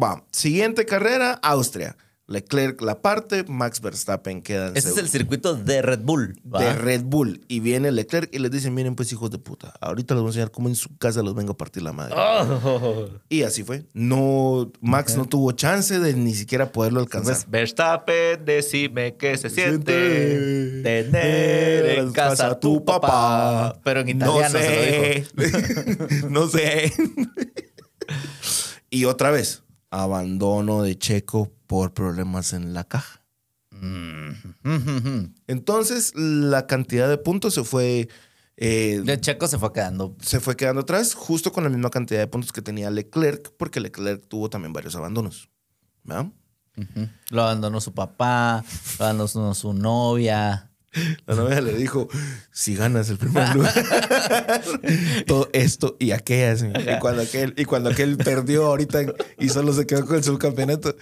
Va, 0.00 0.24
siguiente 0.30 0.86
carrera, 0.86 1.32
Austria. 1.42 1.96
Leclerc 2.28 2.80
la 2.80 3.02
parte, 3.02 3.44
Max 3.46 3.80
Verstappen 3.80 4.42
queda 4.42 4.68
en 4.68 4.76
Ese 4.76 4.78
es 4.78 4.84
segundo. 4.94 5.00
el 5.02 5.08
circuito 5.08 5.54
de 5.54 5.82
Red 5.82 6.00
Bull. 6.00 6.40
de 6.44 6.72
Red 6.72 7.02
Bull. 7.04 7.44
Y 7.48 7.60
viene 7.60 7.90
Leclerc 7.90 8.32
y 8.32 8.38
les 8.38 8.50
dice, 8.50 8.70
miren 8.70 8.94
pues 8.94 9.12
hijos 9.12 9.30
de 9.30 9.38
puta, 9.38 9.74
ahorita 9.80 10.14
les 10.14 10.22
voy 10.22 10.28
a 10.28 10.30
enseñar 10.30 10.50
cómo 10.50 10.68
en 10.68 10.76
su 10.76 10.96
casa 10.96 11.22
los 11.22 11.34
vengo 11.34 11.52
a 11.52 11.56
partir 11.56 11.82
la 11.82 11.92
madre. 11.92 12.14
Oh. 12.16 13.08
Y 13.28 13.42
así 13.42 13.64
fue. 13.64 13.84
No, 13.92 14.70
Max 14.80 15.16
no 15.16 15.26
tuvo 15.26 15.52
chance 15.52 15.98
de 15.98 16.14
ni 16.14 16.34
siquiera 16.34 16.72
poderlo 16.72 17.00
alcanzar. 17.00 17.34
Pues, 17.34 17.50
Verstappen, 17.50 18.44
decime 18.44 19.16
qué 19.16 19.36
se 19.36 19.50
siente 19.50 19.92
Siente 19.92 21.04
tener 21.04 21.98
en 21.98 22.12
casa 22.12 22.52
a 22.52 22.60
tu 22.60 22.84
papá. 22.84 23.78
Pero 23.84 24.00
en 24.00 24.08
italiano 24.08 24.42
no 24.42 24.48
se 24.48 25.24
sé. 25.24 25.26
no 26.30 26.48
sé. 26.48 26.92
y 28.90 29.04
otra 29.04 29.30
vez, 29.30 29.61
abandono 29.92 30.82
de 30.82 30.98
Checo 30.98 31.52
por 31.68 31.94
problemas 31.94 32.52
en 32.52 32.74
la 32.74 32.82
caja. 32.84 33.22
Mm. 33.70 34.32
Entonces, 35.46 36.12
la 36.16 36.66
cantidad 36.66 37.08
de 37.08 37.18
puntos 37.18 37.54
se 37.54 37.62
fue 37.64 38.08
Eh, 38.56 39.00
De 39.04 39.20
Checo 39.20 39.46
se 39.48 39.58
fue 39.58 39.72
quedando. 39.72 40.16
se 40.20 40.40
fue 40.40 40.56
quedando 40.56 40.82
atrás 40.82 41.14
justo 41.14 41.52
con 41.52 41.64
la 41.64 41.70
misma 41.70 41.90
cantidad 41.90 42.20
de 42.20 42.26
puntos 42.26 42.52
que 42.52 42.62
tenía 42.62 42.90
Leclerc, 42.90 43.52
porque 43.56 43.80
Leclerc 43.80 44.26
tuvo 44.28 44.50
también 44.50 44.72
varios 44.72 44.94
abandonos. 44.96 45.48
¿verdad? 46.04 46.26
Lo 47.30 47.42
abandonó 47.42 47.80
su 47.80 47.92
papá, 47.92 48.64
lo 48.98 49.04
abandonó 49.04 49.54
su 49.54 49.72
novia. 49.74 50.70
La 51.26 51.34
novia 51.34 51.60
le 51.62 51.74
dijo, 51.74 52.08
si 52.50 52.74
ganas 52.74 53.08
el 53.08 53.16
primer 53.16 53.54
lugar, 53.54 53.72
todo 55.26 55.48
esto 55.52 55.96
y 55.98 56.10
aquellas. 56.10 56.62
Y 56.62 56.98
cuando 57.00 57.22
aquel, 57.22 57.54
y 57.56 57.64
cuando 57.64 57.90
aquel 57.90 58.18
perdió 58.18 58.66
ahorita 58.66 59.00
y 59.38 59.48
solo 59.48 59.72
se 59.72 59.86
quedó 59.86 60.06
con 60.06 60.16
el 60.16 60.24
subcampeonato, 60.24 60.94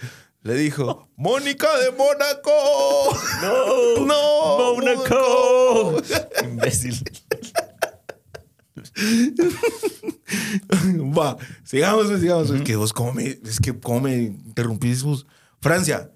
le 0.43 0.55
dijo, 0.55 1.09
Mónica 1.17 1.67
de 1.77 1.91
Mónaco. 1.91 3.17
¡No! 3.41 4.05
No, 4.05 4.75
¡Mónaco! 4.75 6.01
Imbécil. 6.43 7.03
Va, 11.17 11.37
sigamos, 11.63 12.07
pues, 12.07 12.21
sigamos. 12.21 12.49
Es 12.49 12.61
que 12.61 12.75
vos, 12.75 12.93
¿cómo 12.93 13.13
me, 13.13 13.27
es 13.27 13.59
que, 13.59 13.79
¿cómo 13.79 14.01
me 14.01 14.15
interrumpís 14.15 15.03
vos? 15.03 15.27
Francia, 15.59 16.11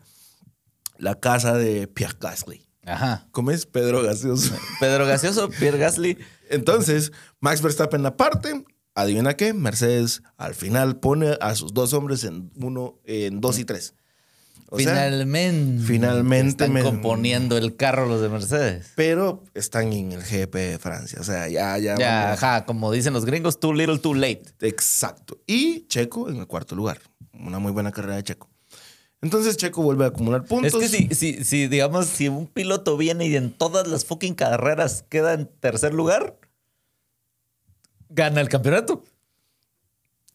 la 0.98 1.20
casa 1.20 1.56
de 1.56 1.88
Pierre 1.88 2.18
Gasly. 2.20 2.66
Ajá. 2.86 3.28
¿Cómo 3.32 3.52
es? 3.52 3.66
Pedro 3.66 4.02
Gaseoso. 4.04 4.54
Pedro 4.80 5.06
Gaseoso, 5.06 5.50
Pierre 5.50 5.78
Gasly. 5.78 6.18
Entonces, 6.50 7.12
Max 7.40 7.62
Verstappen 7.62 8.04
la 8.04 8.16
parte. 8.18 8.64
Adivina 8.94 9.36
qué, 9.36 9.54
Mercedes 9.54 10.22
al 10.38 10.56
final 10.56 11.00
pone 11.00 11.38
a 11.42 11.56
sus 11.56 11.74
dos 11.74 11.94
hombres 11.94 12.24
en 12.24 12.52
uno, 12.56 13.00
en 13.04 13.42
dos 13.42 13.60
y 13.60 13.66
tres. 13.66 13.94
O 14.70 14.80
sea, 14.80 14.94
finalmente. 14.94 15.84
finalmente 15.84 16.50
Están 16.64 16.74
me- 16.74 16.82
componiendo 16.82 17.58
el 17.58 17.76
carro 17.76 18.08
los 18.08 18.22
de 18.22 18.30
Mercedes. 18.30 18.92
pero 18.96 19.44
están 19.54 19.92
en 19.94 20.12
el 20.14 20.22
GP 20.24 20.56
de 20.56 20.80
Francia. 20.80 21.20
O 21.22 21.24
sea, 21.24 21.48
ya, 21.50 21.78
ya. 21.78 21.96
Ya, 21.98 22.34
ajá, 22.34 22.66
como 22.66 22.92
dicen 22.92 23.14
los 23.14 23.26
gringos, 23.26 23.60
too 23.60 23.74
little, 23.74 24.00
too 24.00 24.14
late. 24.16 24.44
Exacto. 24.62 25.38
Y 25.46 25.86
Checo 25.88 26.30
en 26.30 26.38
el 26.38 26.48
cuarto 26.48 26.74
lugar. 26.76 27.00
Una 27.34 27.60
muy 27.60 27.72
buena 27.74 27.92
carrera 27.92 28.16
de 28.16 28.24
Checo. 28.24 28.50
Entonces 29.26 29.58
Checo 29.58 29.82
vuelve 29.82 30.06
a 30.06 30.10
acumular 30.10 30.44
puntos. 30.46 30.72
Es 30.76 30.80
que 30.80 30.88
si, 30.88 31.08
si, 31.16 31.44
si, 31.44 31.68
digamos, 31.68 32.06
si 32.06 32.28
un 32.28 32.46
piloto 32.46 32.96
viene 32.96 33.26
y 33.26 33.36
en 33.36 33.52
todas 33.52 33.88
las 33.88 34.06
fucking 34.06 34.36
carreras 34.36 35.04
queda 35.10 35.34
en 35.34 35.48
tercer 35.60 35.96
lugar, 35.96 36.38
gana 38.10 38.40
el 38.40 38.50
campeonato. 38.50 39.04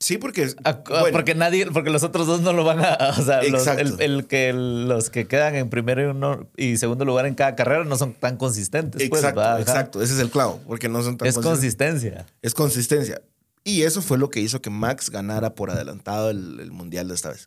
Sí, 0.00 0.18
porque. 0.18 0.48
Bueno, 0.88 1.08
porque 1.12 1.34
nadie, 1.36 1.66
porque 1.70 1.90
los 1.90 2.02
otros 2.02 2.26
dos 2.26 2.40
no 2.40 2.52
lo 2.52 2.64
van 2.64 2.80
a. 2.80 2.96
O 3.18 3.22
sea, 3.22 3.42
los, 3.44 3.64
el, 3.68 4.00
el 4.00 4.26
que 4.26 4.52
los 4.52 5.08
que 5.10 5.26
quedan 5.28 5.54
en 5.54 5.70
primero 5.70 6.02
y, 6.02 6.06
uno- 6.06 6.48
y 6.56 6.76
segundo 6.78 7.04
lugar 7.04 7.26
en 7.26 7.34
cada 7.36 7.54
carrera 7.54 7.84
no 7.84 7.96
son 7.96 8.14
tan 8.14 8.38
consistentes. 8.38 9.08
pues, 9.08 9.22
Exacto, 9.22 9.58
exacto. 9.58 10.02
Ese 10.02 10.14
es 10.14 10.18
el 10.20 10.30
clavo. 10.30 10.58
Porque 10.66 10.88
no 10.88 11.00
son 11.04 11.16
tan 11.16 11.28
Es 11.28 11.34
consistentes. 11.36 12.02
consistencia. 12.02 12.26
Es 12.42 12.54
consistencia. 12.54 13.22
Y 13.62 13.82
eso 13.82 14.00
fue 14.02 14.18
lo 14.18 14.30
que 14.30 14.40
hizo 14.40 14.62
que 14.62 14.70
Max 14.70 15.10
ganara 15.10 15.54
por 15.54 15.70
adelantado 15.70 16.30
el, 16.30 16.60
el 16.60 16.72
mundial 16.72 17.08
de 17.08 17.14
esta 17.14 17.30
vez. 17.30 17.46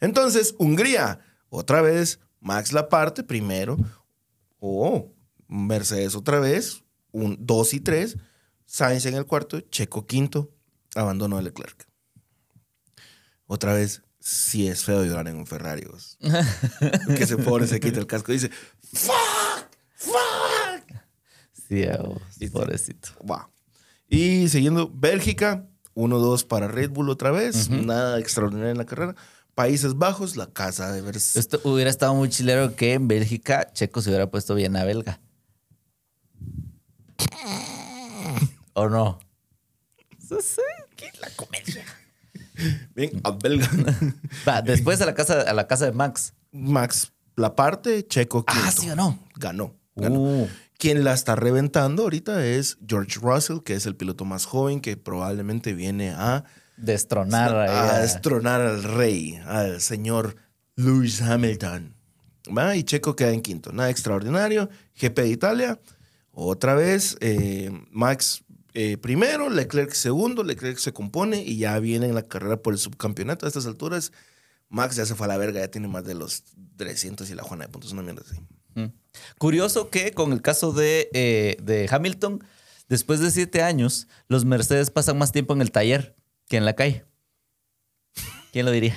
Entonces, 0.00 0.54
Hungría, 0.58 1.20
otra 1.50 1.82
vez, 1.82 2.20
Max 2.40 2.72
la 2.72 2.88
parte 2.88 3.22
primero. 3.22 3.76
Oh, 4.58 5.12
Mercedes 5.48 6.14
otra 6.14 6.38
vez, 6.40 6.82
un 7.12 7.36
2 7.40 7.74
y 7.74 7.80
3. 7.80 8.16
Sainz 8.66 9.04
en 9.06 9.14
el 9.14 9.26
cuarto, 9.26 9.60
Checo 9.60 10.06
quinto, 10.06 10.54
abandono 10.94 11.36
de 11.36 11.42
Leclerc. 11.42 11.88
Otra 13.46 13.74
vez, 13.74 14.02
sí 14.20 14.68
es 14.68 14.84
feo 14.84 15.04
llorar 15.04 15.26
en 15.26 15.36
un 15.36 15.46
Ferrari. 15.46 15.84
vos. 15.86 16.16
que 16.20 17.24
ese 17.24 17.36
pobre 17.36 17.66
se 17.66 17.80
quita 17.80 17.98
el 17.98 18.06
casco 18.06 18.30
y 18.30 18.36
dice, 18.36 18.50
¡Fuck! 18.92 19.66
¡Fuck! 19.96 21.00
Sí, 21.68 22.48
pobrecito. 22.48 23.10
Va. 23.28 23.50
Y 24.10 24.48
siguiendo, 24.48 24.90
Bélgica, 24.92 25.66
1-2 25.94 26.44
para 26.46 26.66
Red 26.66 26.90
Bull 26.90 27.08
otra 27.10 27.30
vez. 27.30 27.70
Nada 27.70 28.18
extraordinario 28.18 28.72
en 28.72 28.78
la 28.78 28.84
carrera. 28.84 29.14
Países 29.54 29.96
Bajos, 29.96 30.36
la 30.36 30.46
casa 30.46 30.90
de 30.90 31.00
Vers. 31.00 31.36
Esto 31.36 31.60
hubiera 31.64 31.90
estado 31.90 32.14
muy 32.14 32.28
chilero 32.28 32.74
que 32.74 32.94
en 32.94 33.06
Bélgica 33.06 33.72
Checo 33.72 34.02
se 34.02 34.10
hubiera 34.10 34.28
puesto 34.30 34.54
bien 34.56 34.76
a 34.76 34.84
belga. 34.84 35.20
¿O 38.74 38.88
no? 38.88 39.20
Sí, 40.18 40.36
sí, 40.40 40.62
¿qué? 40.96 41.10
La 41.20 41.28
comedia. 41.30 41.84
Bien, 42.94 43.20
a 43.24 43.30
Belga. 43.30 43.68
Va, 44.48 44.62
después 44.62 45.00
a 45.00 45.06
la 45.06 45.14
casa, 45.14 45.42
a 45.42 45.52
la 45.54 45.66
casa 45.66 45.86
de 45.86 45.92
Max. 45.92 46.34
Max, 46.52 47.12
la 47.36 47.54
parte, 47.54 48.06
Checo. 48.06 48.44
Ah. 48.46 48.70
¿sí 48.70 48.90
o 48.90 48.96
no? 48.96 49.18
Ganó. 49.36 49.74
ganó. 49.96 50.20
Uh, 50.20 50.48
Quien 50.80 51.04
la 51.04 51.12
está 51.12 51.36
reventando 51.36 52.02
ahorita 52.04 52.44
es 52.46 52.78
George 52.88 53.20
Russell, 53.20 53.58
que 53.62 53.74
es 53.74 53.84
el 53.86 53.94
piloto 53.96 54.24
más 54.24 54.46
joven 54.46 54.80
que 54.80 54.96
probablemente 54.96 55.74
viene 55.74 56.10
a, 56.10 56.44
destronar 56.78 57.54
a 57.54 57.96
a- 57.96 58.00
destronar 58.00 58.60
al 58.62 58.82
rey, 58.82 59.36
al 59.44 59.80
señor 59.82 60.36
Lewis 60.76 61.20
Hamilton. 61.20 61.94
¿Va? 62.56 62.74
Y 62.76 62.82
Checo 62.84 63.14
queda 63.14 63.32
en 63.32 63.42
quinto. 63.42 63.72
Nada 63.72 63.90
extraordinario. 63.90 64.70
GP 64.98 65.18
de 65.22 65.28
Italia. 65.28 65.80
Otra 66.32 66.74
vez, 66.74 67.16
eh, 67.20 67.70
Max 67.90 68.42
eh, 68.72 68.96
primero, 68.96 69.50
Leclerc 69.50 69.92
segundo. 69.92 70.42
Leclerc 70.42 70.78
se 70.78 70.94
compone 70.94 71.42
y 71.44 71.58
ya 71.58 71.78
viene 71.78 72.06
en 72.06 72.14
la 72.14 72.22
carrera 72.26 72.56
por 72.62 72.72
el 72.72 72.78
subcampeonato. 72.78 73.44
A 73.44 73.48
estas 73.48 73.66
alturas, 73.66 74.12
Max 74.70 74.96
ya 74.96 75.04
se 75.04 75.14
fue 75.14 75.26
a 75.26 75.28
la 75.28 75.36
verga, 75.36 75.60
ya 75.60 75.68
tiene 75.68 75.88
más 75.88 76.04
de 76.04 76.14
los 76.14 76.44
300 76.76 77.28
y 77.28 77.34
la 77.34 77.42
Juana 77.42 77.66
de 77.66 77.70
puntos. 77.72 77.92
Una 77.92 78.00
mierda 78.02 78.22
así. 78.26 78.40
Mm. 78.74 78.92
Curioso 79.38 79.90
que 79.90 80.12
con 80.12 80.32
el 80.32 80.42
caso 80.42 80.72
de, 80.72 81.08
eh, 81.12 81.56
de 81.62 81.88
Hamilton, 81.90 82.44
después 82.88 83.20
de 83.20 83.30
siete 83.30 83.62
años, 83.62 84.06
los 84.28 84.44
Mercedes 84.44 84.90
pasan 84.90 85.18
más 85.18 85.32
tiempo 85.32 85.52
en 85.54 85.62
el 85.62 85.70
taller 85.72 86.16
que 86.48 86.56
en 86.56 86.64
la 86.64 86.74
calle. 86.74 87.04
¿Quién 88.52 88.66
lo 88.66 88.72
diría? 88.72 88.96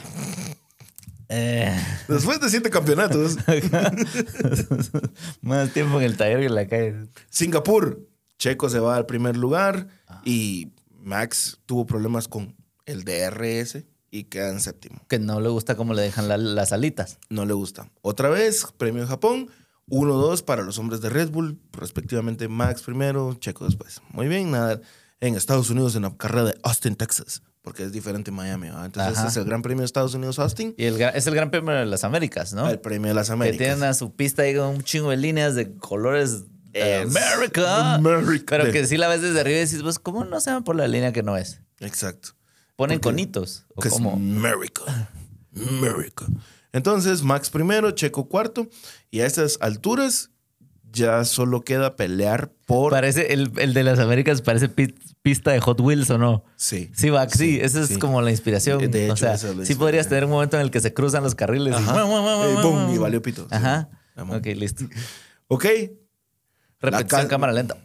Eh, 1.30 1.76
Después 2.08 2.39
de 2.41 2.49
siete 2.49 2.69
campeonatos, 2.69 3.38
más 5.41 5.71
tiempo 5.73 5.99
en 5.99 6.06
el 6.06 6.17
taller 6.17 6.39
que 6.39 6.45
en 6.45 6.56
la 6.56 6.67
calle. 6.67 6.95
Singapur, 7.30 8.08
Checo 8.38 8.69
se 8.69 8.80
va 8.80 8.95
al 8.95 9.06
primer 9.06 9.38
lugar 9.38 9.88
y 10.26 10.69
Max 10.99 11.60
tuvo 11.65 11.86
problemas 11.86 12.28
con 12.28 12.56
el 12.86 13.04
DRS 13.04 13.84
y 14.12 14.26
queda 14.26 14.49
en 14.49 14.60
séptimo. 14.60 15.02
Que 15.08 15.19
no 15.19 15.39
le 15.41 15.49
gusta 15.49 15.76
cómo 15.76 15.93
le 15.93 16.02
dejan 16.02 16.28
la- 16.28 16.38
las 16.38 16.71
alitas. 16.71 17.17
No 17.30 17.45
le 17.45 17.54
gusta. 17.54 17.89
Otra 18.02 18.30
vez, 18.30 18.65
premio 18.78 19.02
en 19.02 19.08
Japón. 19.08 19.49
1-2 19.89 20.43
para 20.43 20.63
los 20.63 20.78
hombres 20.80 21.02
de 21.02 21.10
Red 21.10 21.30
Bull, 21.32 21.60
respectivamente 21.74 22.48
Max 22.48 22.82
primero, 22.84 23.34
Checo 23.36 23.65
después. 23.65 24.02
Muy 24.12 24.28
bien, 24.28 24.52
nada. 24.52 24.80
En 25.19 25.36
Estados 25.36 25.69
Unidos, 25.69 25.96
en 25.96 26.02
la 26.04 26.15
carrera 26.17 26.46
de 26.46 26.58
Austin, 26.63 26.96
Texas, 26.96 27.43
porque 27.62 27.84
es 27.84 27.91
diferente 27.93 28.30
en 28.32 28.36
Miami. 28.36 28.69
¿va? 28.69 28.86
Entonces, 28.86 29.17
Ajá. 29.17 29.28
es 29.30 29.38
el 29.38 29.46
Gran 29.46 29.62
Premio 29.62 29.80
de 29.80 29.86
Estados 29.86 30.13
Unidos, 30.13 30.38
Austin, 30.39 30.74
Y 30.78 30.86
el, 30.86 31.00
es 31.02 31.28
el 31.28 31.36
Gran 31.36 31.50
Premio 31.50 31.74
de 31.74 31.86
las 31.86 32.04
Américas, 32.04 32.54
¿no? 32.54 32.69
el 32.69 32.80
Premio 32.80 33.10
de 33.10 33.13
las 33.15 33.28
que 33.28 33.34
Américas. 33.34 33.58
tienen 33.58 33.84
a 33.84 33.93
su 33.93 34.13
pista 34.13 34.41
ahí 34.41 34.56
con 34.56 34.67
un 34.67 34.84
chingo 34.84 35.12
de 35.12 35.17
líneas 35.17 35.56
de 35.56 35.76
colores. 35.78 36.43
America. 36.76 38.00
Pero 38.48 38.72
que 38.72 38.86
si 38.88 38.98
la 38.98 39.08
ves 39.08 39.22
desde 39.22 39.39
arriba 39.39 39.58
y 39.58 39.62
dices, 39.62 39.82
pues, 39.84 40.00
¿cómo 40.00 40.26
no 40.26 40.39
se 40.41 40.52
van 40.52 40.63
por 40.63 40.76
la 40.76 40.88
línea 40.88 41.12
que 41.13 41.24
no 41.24 41.38
es? 41.38 41.62
Exacto. 41.80 42.30
Ponen 42.76 43.00
Porque- 43.00 43.15
conitos. 43.15 43.65
¿O 43.76 43.82
Que 43.82 43.88
es 43.89 43.93
cómo? 43.93 44.13
America. 44.13 45.10
America. 45.56 46.26
Entonces, 46.74 47.24
Max 47.24 47.50
primero, 47.50 47.92
Checo 47.92 48.28
cuarto. 48.28 48.68
Y 49.12 49.22
a 49.22 49.26
estas 49.26 49.58
alturas 49.62 50.32
ya 50.92 51.24
solo 51.26 51.62
queda 51.62 51.96
pelear 51.96 52.52
por... 52.66 52.92
Parece, 52.92 53.34
el, 53.34 53.52
el 53.58 53.74
de 53.74 53.84
las 53.84 53.98
Américas 54.00 54.42
parece 54.42 54.70
pi- 54.70 54.94
pista 55.22 55.52
de 55.52 55.60
Hot 55.60 55.80
Wheels 55.80 56.10
o 56.10 56.18
no. 56.18 56.44
Sí. 56.56 56.92
Sí, 56.96 57.10
va, 57.10 57.28
sí, 57.30 57.38
Sí, 57.38 57.60
esa 57.62 57.82
es 57.82 57.88
sí. 57.90 57.98
como 58.00 58.22
la 58.22 58.30
inspiración. 58.32 58.92
De 58.92 59.06
hecho, 59.06 59.14
o 59.14 59.18
sea, 59.18 59.34
es 59.36 59.46
sí 59.64 59.76
podrías 59.76 60.08
tener 60.10 60.26
un 60.26 60.32
momento 60.32 60.58
en 60.58 60.64
el 60.64 60.72
que 60.72 60.80
se 60.82 60.94
cruzan 60.94 61.24
los 61.24 61.34
carriles. 61.36 61.74
y- 61.74 61.78
Ajá. 61.78 62.02
Eh, 62.02 62.56
boom, 62.62 62.94
y 62.94 62.98
valió 62.98 63.22
pito. 63.22 63.44
Sí. 63.44 63.56
Ajá. 63.56 63.90
Amor. 64.16 64.38
Ok, 64.38 64.46
listo. 64.56 64.86
Ok. 65.48 65.66
Repetición 66.80 67.28
cámara 67.28 67.54
lenta. 67.54 67.78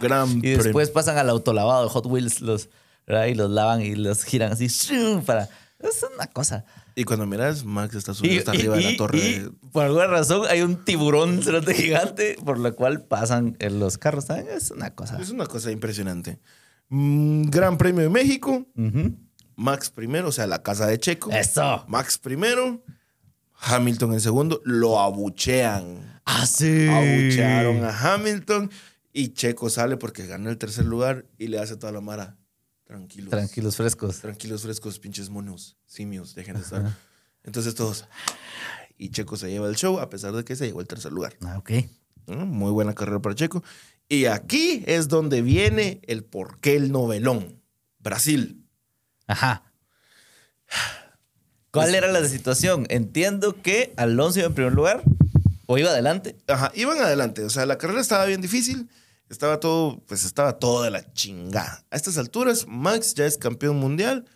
Gran 0.00 0.28
Y 0.38 0.40
premio. 0.40 0.62
después 0.62 0.90
pasan 0.90 1.18
al 1.18 1.28
autolavado 1.30 1.84
de 1.84 1.90
Hot 1.90 2.06
Wheels 2.06 2.40
los, 2.40 2.68
¿verdad? 3.06 3.26
y 3.26 3.34
los 3.34 3.50
lavan 3.50 3.80
y 3.82 3.94
los 3.94 4.24
giran 4.24 4.52
así 4.52 4.66
para. 5.26 5.48
Es 5.78 6.04
una 6.14 6.26
cosa. 6.26 6.64
Y 6.96 7.04
cuando 7.04 7.26
miras, 7.26 7.64
Max 7.64 7.94
está 7.96 8.12
Y, 8.12 8.14
subiendo 8.14 8.38
hasta 8.40 8.54
y- 8.54 8.58
arriba 8.60 8.76
de 8.76 8.82
la 8.92 8.96
torre. 8.96 9.18
de- 9.20 9.50
por 9.72 9.84
alguna 9.84 10.06
razón 10.06 10.42
hay 10.48 10.62
un 10.62 10.84
tiburón 10.84 11.42
cerote 11.42 11.74
gigante 11.74 12.36
por 12.44 12.58
la 12.58 12.70
cual 12.72 13.04
pasan 13.04 13.56
en 13.58 13.80
los 13.80 13.98
carros. 13.98 14.26
¿saben? 14.26 14.46
Es 14.48 14.70
una 14.70 14.94
cosa. 14.94 15.20
Es 15.20 15.30
una 15.30 15.46
cosa 15.46 15.70
impresionante. 15.72 16.38
Mm, 16.90 17.50
Gran 17.50 17.78
Premio 17.78 18.02
de 18.02 18.10
México. 18.10 18.66
Max 19.56 19.90
primero, 19.90 20.28
o 20.28 20.32
sea, 20.32 20.46
la 20.46 20.62
casa 20.62 20.86
de 20.86 20.98
Checo. 20.98 21.30
Eso. 21.32 21.84
Max 21.88 22.18
primero. 22.18 22.84
Hamilton 23.54 24.12
en 24.14 24.20
segundo. 24.20 24.60
Lo 24.64 25.00
abuchean. 25.00 26.20
Ah, 26.24 26.46
sí. 26.46 26.88
Abuchearon 26.88 27.84
a 27.84 28.14
Hamilton. 28.14 28.70
Y 29.12 29.28
Checo 29.28 29.70
sale 29.70 29.96
porque 29.96 30.26
ganó 30.26 30.50
el 30.50 30.58
tercer 30.58 30.84
lugar 30.86 31.26
y 31.38 31.46
le 31.48 31.58
hace 31.58 31.76
toda 31.76 31.92
la 31.92 32.00
mara. 32.00 32.36
Tranquilos. 32.84 33.30
Tranquilos, 33.30 33.76
frescos. 33.76 34.20
Tranquilos, 34.20 34.62
frescos, 34.62 34.98
pinches 34.98 35.30
monos, 35.30 35.76
simios, 35.86 36.34
dejen 36.34 36.56
de 36.56 36.62
estar. 36.62 36.96
Entonces 37.42 37.74
todos. 37.74 38.06
Y 38.98 39.10
Checo 39.10 39.36
se 39.36 39.50
lleva 39.50 39.68
el 39.68 39.76
show 39.76 39.98
a 39.98 40.08
pesar 40.08 40.32
de 40.32 40.44
que 40.44 40.54
se 40.54 40.66
llevó 40.66 40.80
el 40.80 40.86
tercer 40.86 41.12
lugar. 41.12 41.36
Ah, 41.42 41.58
ok. 41.58 41.70
¿no? 42.26 42.46
Muy 42.46 42.70
buena 42.70 42.94
carrera 42.94 43.20
para 43.20 43.34
Checo. 43.34 43.62
Y 44.08 44.26
aquí 44.26 44.84
es 44.86 45.08
donde 45.08 45.42
viene 45.42 46.00
el 46.02 46.24
por 46.24 46.60
qué 46.60 46.76
el 46.76 46.92
novelón. 46.92 47.60
Brasil. 47.98 48.66
Ajá. 49.26 49.72
¿Cuál 51.70 51.94
era 51.94 52.12
la 52.12 52.24
situación? 52.28 52.86
Entiendo 52.90 53.60
que 53.62 53.92
Alonso 53.96 54.40
iba 54.40 54.48
en 54.48 54.54
primer 54.54 54.74
lugar 54.74 55.02
o 55.66 55.78
iba 55.78 55.90
adelante. 55.90 56.36
Ajá, 56.46 56.70
iban 56.74 56.98
adelante. 56.98 57.42
O 57.44 57.50
sea, 57.50 57.66
la 57.66 57.78
carrera 57.78 58.00
estaba 58.00 58.26
bien 58.26 58.40
difícil. 58.40 58.88
Estaba 59.30 59.58
todo, 59.60 60.00
pues 60.06 60.24
estaba 60.24 60.58
todo 60.58 60.82
de 60.82 60.90
la 60.90 61.12
chingada. 61.12 61.84
A 61.90 61.96
estas 61.96 62.18
alturas, 62.18 62.66
Max 62.68 63.14
ya 63.14 63.26
es 63.26 63.38
campeón 63.38 63.76
mundial. 63.76 64.26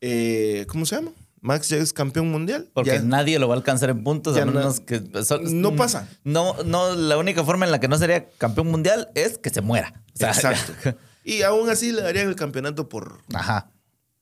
Eh, 0.00 0.64
¿Cómo 0.68 0.86
se 0.86 0.96
llama? 0.96 1.12
Max 1.40 1.68
ya 1.68 1.76
es 1.76 1.92
campeón 1.92 2.30
mundial. 2.30 2.68
Porque 2.72 2.90
Ya- 2.92 3.02
nadie 3.02 3.38
lo 3.38 3.46
va 3.48 3.54
a 3.54 3.58
alcanzar 3.58 3.90
en 3.90 4.02
puntos, 4.02 4.34
a 4.34 4.40
Ya 4.40 4.44
no- 4.44 4.52
menos 4.52 4.80
que. 4.80 5.02
son- 5.24 5.60
no 5.60 5.76
pasa. 5.76 6.08
No, 6.24 6.54
no, 6.64 6.94
la 6.94 7.16
única 7.18 7.44
forma 7.44 7.64
en 7.66 7.70
la 7.72 7.78
que 7.78 7.88
no 7.88 7.96
sería 7.98 8.28
campeón 8.38 8.68
mundial 8.68 9.08
es 9.14 9.38
que 9.38 9.50
se 9.50 9.60
muera. 9.60 10.02
O 10.14 10.18
sea, 10.18 10.30
Exacto. 10.32 10.72
Y 11.24 11.42
aún 11.42 11.68
así 11.68 11.92
le 11.92 12.00
darían 12.00 12.26
el 12.28 12.36
campeonato 12.36 12.88
por, 12.88 13.20
Ajá. 13.34 13.70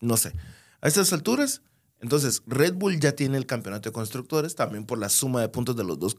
no 0.00 0.16
sé. 0.16 0.32
A 0.80 0.88
estas 0.88 1.12
alturas, 1.12 1.62
entonces 2.00 2.42
Red 2.48 2.74
Bull 2.74 2.98
ya 2.98 3.12
tiene 3.12 3.38
el 3.38 3.46
campeonato 3.46 3.88
de 3.88 3.92
constructores, 3.92 4.56
también 4.56 4.84
por 4.86 4.98
la 4.98 5.08
suma 5.08 5.40
de 5.40 5.48
puntos 5.48 5.76
de 5.76 5.84
los 5.84 6.00
dos, 6.00 6.16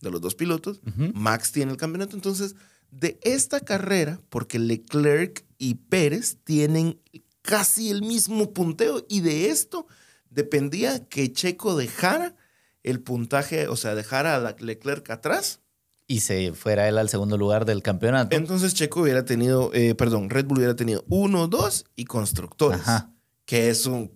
de 0.00 0.10
los 0.10 0.20
dos 0.20 0.34
pilotos. 0.34 0.80
Max 1.14 1.52
tiene 1.52 1.70
el 1.70 1.78
campeonato. 1.78 2.16
Entonces, 2.16 2.56
de 2.98 3.18
esta 3.22 3.60
carrera, 3.60 4.20
porque 4.28 4.58
Leclerc 4.58 5.44
y 5.58 5.74
Pérez 5.74 6.38
tienen 6.44 7.00
casi 7.42 7.90
el 7.90 8.02
mismo 8.02 8.52
punteo, 8.52 9.04
y 9.08 9.20
de 9.20 9.50
esto 9.50 9.86
dependía 10.30 11.04
que 11.06 11.32
Checo 11.32 11.76
dejara 11.76 12.34
el 12.82 13.00
puntaje, 13.00 13.68
o 13.68 13.76
sea, 13.76 13.94
dejara 13.94 14.36
a 14.36 14.56
Leclerc 14.58 15.08
atrás. 15.10 15.60
Y 16.06 16.20
se 16.20 16.52
fuera 16.52 16.86
él 16.88 16.98
al 16.98 17.08
segundo 17.08 17.38
lugar 17.38 17.64
del 17.64 17.82
campeonato. 17.82 18.36
Entonces 18.36 18.74
Checo 18.74 19.00
hubiera 19.00 19.24
tenido, 19.24 19.72
eh, 19.72 19.94
perdón, 19.94 20.28
Red 20.28 20.46
Bull 20.46 20.58
hubiera 20.58 20.76
tenido 20.76 21.02
uno, 21.08 21.48
dos 21.48 21.86
y 21.96 22.04
constructores. 22.04 22.80
Ajá. 22.80 23.10
Que 23.46 23.70
es 23.70 23.86
un, 23.86 24.10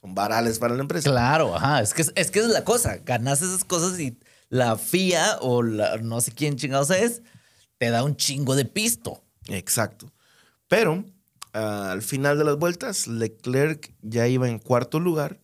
son 0.00 0.14
varales 0.14 0.60
para 0.60 0.74
la 0.74 0.82
empresa. 0.82 1.10
Claro, 1.10 1.54
ajá. 1.56 1.80
Es 1.82 1.94
que 1.94 2.02
es, 2.14 2.30
que 2.30 2.38
es 2.38 2.46
la 2.46 2.64
cosa. 2.64 2.98
Ganas 3.04 3.42
esas 3.42 3.64
cosas 3.64 3.98
y 3.98 4.18
la 4.48 4.76
FIA 4.76 5.38
o 5.40 5.62
la, 5.62 5.98
no 5.98 6.20
sé 6.20 6.32
quién 6.32 6.56
chingados 6.56 6.90
es, 6.90 7.22
te 7.80 7.88
da 7.88 8.04
un 8.04 8.14
chingo 8.14 8.56
de 8.56 8.66
pisto. 8.66 9.24
Exacto. 9.48 10.12
Pero 10.68 11.02
ah, 11.54 11.90
al 11.92 12.02
final 12.02 12.36
de 12.36 12.44
las 12.44 12.58
vueltas, 12.58 13.06
Leclerc 13.08 13.94
ya 14.02 14.28
iba 14.28 14.50
en 14.50 14.58
cuarto 14.58 15.00
lugar, 15.00 15.40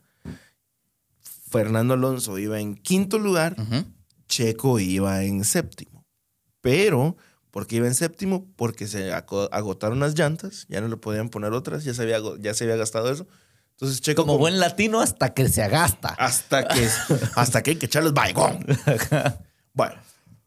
Fernando 1.50 1.94
Alonso 1.94 2.38
iba 2.38 2.60
en 2.60 2.74
quinto 2.76 3.18
lugar. 3.18 3.56
Checo 4.28 4.78
iba 4.78 5.22
en 5.24 5.44
séptimo. 5.44 6.04
Pero, 6.60 7.16
¿por 7.50 7.66
qué 7.66 7.76
iba 7.76 7.86
en 7.86 7.94
séptimo? 7.94 8.46
Porque 8.56 8.86
se 8.86 9.12
agotaron 9.12 10.00
las 10.00 10.14
llantas, 10.14 10.66
ya 10.68 10.82
no 10.82 10.88
le 10.88 10.98
podían 10.98 11.30
poner 11.30 11.54
otras, 11.54 11.84
ya 11.84 11.94
se 11.94 12.02
había, 12.02 12.18
ya 12.38 12.52
se 12.52 12.64
había 12.64 12.76
gastado 12.76 13.10
eso. 13.10 13.26
Entonces 13.70 14.02
Checo... 14.02 14.22
Como 14.22 14.34
como- 14.34 14.40
buen 14.40 14.60
latino 14.60 15.00
hasta 15.00 15.32
que 15.32 15.48
se 15.48 15.62
agasta. 15.62 16.10
hasta 16.18 16.68
que, 16.68 16.86
hasta 17.34 17.62
que 17.62 17.70
hay 17.70 17.76
que 17.76 17.86
echarles 17.86 18.12
baigón. 18.12 18.58
Bueno, 19.72 19.94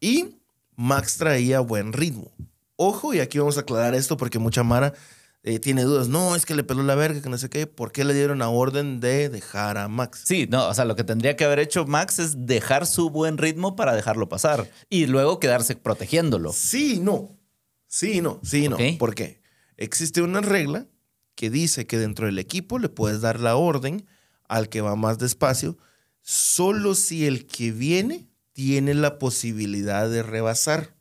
y 0.00 0.39
Max 0.80 1.18
traía 1.18 1.60
buen 1.60 1.92
ritmo. 1.92 2.32
Ojo, 2.76 3.12
y 3.12 3.20
aquí 3.20 3.38
vamos 3.38 3.58
a 3.58 3.60
aclarar 3.60 3.94
esto 3.94 4.16
porque 4.16 4.38
mucha 4.38 4.62
Mara 4.62 4.94
eh, 5.42 5.58
tiene 5.58 5.82
dudas. 5.82 6.08
No, 6.08 6.34
es 6.34 6.46
que 6.46 6.54
le 6.54 6.64
peló 6.64 6.82
la 6.82 6.94
verga, 6.94 7.20
que 7.20 7.28
no 7.28 7.36
sé 7.36 7.50
qué. 7.50 7.66
¿Por 7.66 7.92
qué 7.92 8.02
le 8.02 8.14
dieron 8.14 8.38
la 8.38 8.48
orden 8.48 8.98
de 8.98 9.28
dejar 9.28 9.76
a 9.76 9.88
Max? 9.88 10.22
Sí, 10.24 10.46
no, 10.48 10.66
o 10.66 10.72
sea, 10.72 10.86
lo 10.86 10.96
que 10.96 11.04
tendría 11.04 11.36
que 11.36 11.44
haber 11.44 11.58
hecho 11.58 11.84
Max 11.84 12.18
es 12.18 12.46
dejar 12.46 12.86
su 12.86 13.10
buen 13.10 13.36
ritmo 13.36 13.76
para 13.76 13.94
dejarlo 13.94 14.30
pasar 14.30 14.70
y 14.88 15.04
luego 15.04 15.38
quedarse 15.38 15.76
protegiéndolo. 15.76 16.50
Sí, 16.54 16.98
no. 16.98 17.38
Sí, 17.86 18.22
no. 18.22 18.40
Sí, 18.42 18.70
no. 18.70 18.78
¿Por 18.98 19.14
qué? 19.14 19.42
Existe 19.76 20.22
una 20.22 20.40
regla 20.40 20.86
que 21.34 21.50
dice 21.50 21.86
que 21.86 21.98
dentro 21.98 22.24
del 22.24 22.38
equipo 22.38 22.78
le 22.78 22.88
puedes 22.88 23.20
dar 23.20 23.38
la 23.38 23.56
orden 23.56 24.06
al 24.48 24.70
que 24.70 24.80
va 24.80 24.96
más 24.96 25.18
despacio, 25.18 25.76
solo 26.22 26.94
si 26.94 27.26
el 27.26 27.46
que 27.46 27.70
viene 27.70 28.29
tiene 28.52 28.94
la 28.94 29.18
posibilidad 29.18 30.08
de 30.08 30.22
rebasar. 30.22 30.94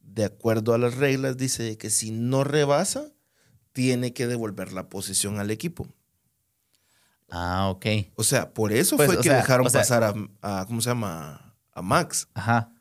De 0.00 0.24
acuerdo 0.24 0.74
a 0.74 0.78
las 0.78 0.96
reglas, 0.96 1.36
dice 1.36 1.76
que 1.78 1.90
si 1.90 2.10
no 2.10 2.44
rebasa, 2.44 3.06
tiene 3.72 4.12
que 4.12 4.26
devolver 4.26 4.72
la 4.72 4.88
posición 4.88 5.38
al 5.38 5.50
equipo. 5.50 5.86
Ah, 7.30 7.68
ok. 7.70 7.86
O 8.16 8.24
sea, 8.24 8.52
por 8.52 8.72
eso 8.72 8.96
Pues, 8.96 9.06
fue 9.08 9.16
que 9.16 9.22
sea, 9.24 9.36
dejaron 9.36 9.68
sea- 9.70 9.80
pasar 9.80 10.04
a, 10.04 10.14
a- 10.42 10.66
¿cómo 10.66 10.80
se 10.82 10.90
llama? 10.90 11.54
A 11.72 11.80
Max. 11.82 12.28
Ajá. 12.34 12.72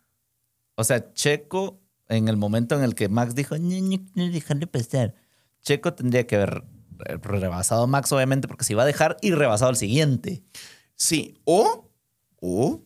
O 0.75 0.83
sea, 0.83 1.13
Checo, 1.13 1.79
en 2.09 2.27
el 2.27 2.35
momento 2.37 2.75
en 2.75 2.83
el 2.83 2.93
que 2.95 3.07
Max 3.07 3.33
dijo, 3.33 3.57
no, 3.57 3.79
no, 3.81 3.97
no, 4.15 4.29
dejarle 4.29 4.67
pasar, 4.67 5.15
Checo 5.61 5.93
tendría 5.93 6.27
que 6.27 6.35
haber 6.35 6.63
re- 6.97 7.17
rebasado 7.17 7.83
a 7.83 7.87
Max, 7.87 8.11
obviamente, 8.11 8.47
porque 8.49 8.65
se 8.65 8.73
iba 8.73 8.83
a 8.83 8.87
dejar 8.87 9.15
y 9.21 9.31
rebasado 9.31 9.69
al 9.69 9.77
siguiente. 9.77 10.43
Sí, 10.95 11.39
o, 11.45 11.89
o 12.41 12.83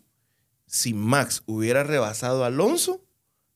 si 0.66 0.94
Max 0.94 1.44
hubiera 1.46 1.84
rebasado 1.84 2.44
a 2.44 2.48
Alonso, 2.48 3.02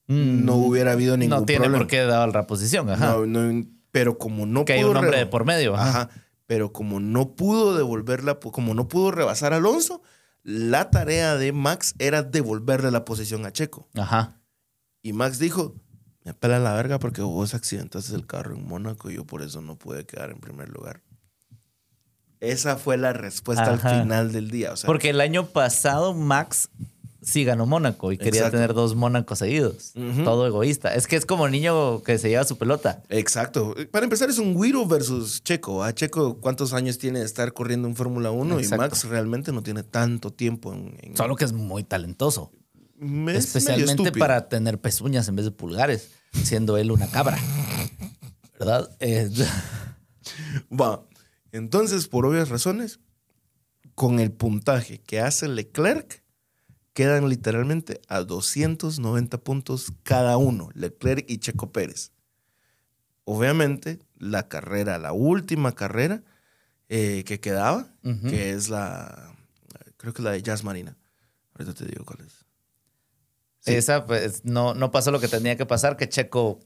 no 0.08 0.56
hubiera 0.56 0.93
habido 0.93 1.17
ningún 1.17 1.38
Mm. 1.38 1.39
No 1.41 1.45
tiene 1.45 1.60
problema. 1.65 1.78
por 1.80 1.88
qué 1.88 2.00
dar 2.02 2.30
la 2.34 2.48
posición, 2.48 2.89
ajá. 2.89 3.12
No, 3.12 3.26
no, 3.28 3.65
pero 3.91 4.17
como 4.17 4.45
no 4.48 4.65
que 4.65 4.74
hay 4.74 4.80
pudo 4.82 4.91
un 4.91 4.98
hombre 4.98 5.12
re- 5.12 5.17
de 5.19 5.26
por 5.28 5.45
medio. 5.45 5.76
Ajá. 5.76 5.89
Ajá. 5.89 6.10
Pero 6.48 6.74
como 6.74 7.00
no 7.00 7.36
pudo 7.36 7.78
devolverla, 7.78 8.39
como 8.39 8.74
no 8.74 8.88
pudo 8.88 9.12
rebasar 9.12 9.54
a 9.54 9.58
Alonso, 9.58 10.02
la 10.41 10.89
tarea 10.89 11.36
de 11.36 11.52
Max 11.52 11.93
era 12.00 12.24
devolverle 12.24 12.89
la 12.89 13.06
posición 13.06 13.45
a 13.45 13.52
Checo. 13.52 13.88
Ajá. 13.93 14.39
Y 15.04 15.13
Max 15.13 15.38
dijo, 15.38 15.76
me 16.24 16.34
pela 16.34 16.58
la 16.58 16.74
verga 16.74 16.98
porque 16.98 17.22
vos 17.22 17.54
accidentaste 17.54 18.15
el 18.15 18.26
carro 18.26 18.56
en 18.56 18.67
Mónaco 18.67 19.12
y 19.12 19.15
yo 19.15 19.26
por 19.26 19.43
eso 19.43 19.62
no 19.62 19.78
pude 19.78 20.08
quedar 20.08 20.32
en 20.32 20.39
primer 20.39 20.69
lugar. 20.69 21.02
Esa 22.39 22.78
fue 22.78 22.98
la 22.98 23.13
respuesta 23.13 23.74
Ajá. 23.74 23.89
al 23.98 24.02
final 24.02 24.32
del 24.32 24.50
día. 24.50 24.72
O 24.74 24.78
sea, 24.78 24.88
Porque 24.88 25.10
el 25.10 25.22
año 25.22 25.45
pasado 25.48 26.13
Max 26.13 26.69
sí 27.21 27.43
ganó 27.43 27.65
Mónaco 27.65 28.12
y 28.12 28.17
quería 28.17 28.39
Exacto. 28.41 28.58
tener 28.58 28.73
dos 28.73 28.95
Mónacos 28.95 29.39
seguidos. 29.39 29.93
Todo 30.23 30.47
egoísta. 30.47 30.93
Es 30.95 31.08
que 31.08 31.15
es 31.15 31.25
como 31.25 31.45
el 31.45 31.51
niño 31.51 32.01
que 32.03 32.17
se 32.17 32.29
lleva 32.29 32.43
su 32.43 32.58
pelota. 32.58 33.03
Exacto. 33.10 33.75
Para 33.91 34.05
empezar, 34.05 34.29
es 34.29 34.38
un 34.39 34.55
Wiro 34.55 34.86
versus 34.86 35.43
Checo. 35.43 35.84
A 35.84 35.93
Checo, 35.93 36.39
¿cuántos 36.39 36.73
años 36.73 36.97
tiene 36.97 37.19
de 37.19 37.25
estar 37.25 37.51
corriendo 37.53 37.88
en 37.88 37.95
Fórmula 37.95 38.32
1? 38.32 38.60
Y. 38.62 38.67
Max 38.69 39.03
realmente 39.05 39.51
no 39.51 39.62
tiene 39.63 39.84
tanto 39.84 40.32
tiempo 40.32 40.73
en... 40.73 40.95
en- 41.01 41.17
Solo 41.17 41.36
que 41.36 41.45
es 41.45 41.53
muy 41.53 41.84
talentoso. 41.84 42.51
Es 43.29 43.55
Especialmente 43.55 44.12
para 44.12 44.49
tener 44.49 44.79
pezuñas 44.79 45.27
en 45.29 45.36
vez 45.38 45.45
de 45.45 45.51
pulgares, 45.51 46.10
siendo 46.43 46.77
él 46.77 46.91
una 46.91 47.08
cabra. 47.08 47.38
¿Verdad? 48.60 48.89
Eh, 48.99 49.29
Va. 50.71 51.03
Entonces, 51.51 52.08
por 52.08 52.25
obvias 52.25 52.49
razones, 52.49 52.99
con 53.95 54.19
el 54.19 54.32
puntaje 54.32 54.99
que 55.01 55.19
hace 55.19 55.47
Leclerc, 55.47 56.23
quedan 56.99 57.29
literalmente 57.29 58.01
a 58.09 58.23
290 58.23 59.38
puntos 59.38 59.93
cada 60.03 60.35
uno, 60.35 60.69
Leclerc 60.73 61.23
y 61.29 61.38
Checo 61.38 61.71
Pérez. 61.71 62.12
Obviamente, 63.23 63.99
la 64.17 64.49
carrera, 64.49 64.97
la 64.97 65.13
última 65.13 65.71
carrera 65.71 66.23
eh, 66.89 67.23
que 67.25 67.39
quedaba, 67.39 67.88
que 68.03 68.51
es 68.51 68.67
la, 68.67 69.33
creo 69.95 70.13
que 70.13 70.21
la 70.21 70.31
de 70.31 70.41
Jazz 70.41 70.65
Marina. 70.65 70.97
Ahorita 71.53 71.73
te 71.73 71.85
digo 71.85 72.03
cuál 72.03 72.19
es. 72.25 72.45
Sí. 73.62 73.75
Esa, 73.75 74.05
pues, 74.05 74.43
no, 74.43 74.73
no 74.73 74.91
pasó 74.91 75.12
lo 75.12 75.21
que 75.21 75.29
tenía 75.29 75.55
que 75.55 75.65
pasar, 75.65 75.95
que 75.95 76.09
Checo 76.09 76.59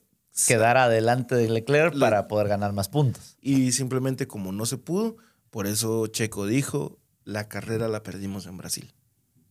quedara 0.48 0.86
adelante 0.86 1.36
de 1.36 1.48
Leclerc 1.48 1.94
Le- 1.94 2.00
para 2.00 2.28
poder 2.28 2.48
ganar 2.48 2.74
más 2.74 2.90
puntos. 2.90 3.38
Y 3.40 3.72
simplemente 3.74 4.26
como 4.26 4.52
no 4.52 4.66
se 4.66 4.80
pudo, 4.80 5.18
por 5.52 5.68
eso 5.68 6.08
Checo 6.08 6.48
dijo, 6.48 6.98
la 7.24 7.48
carrera 7.50 7.88
la 7.88 8.02
perdimos 8.02 8.48
en 8.48 8.58
Brasil. 8.58 8.96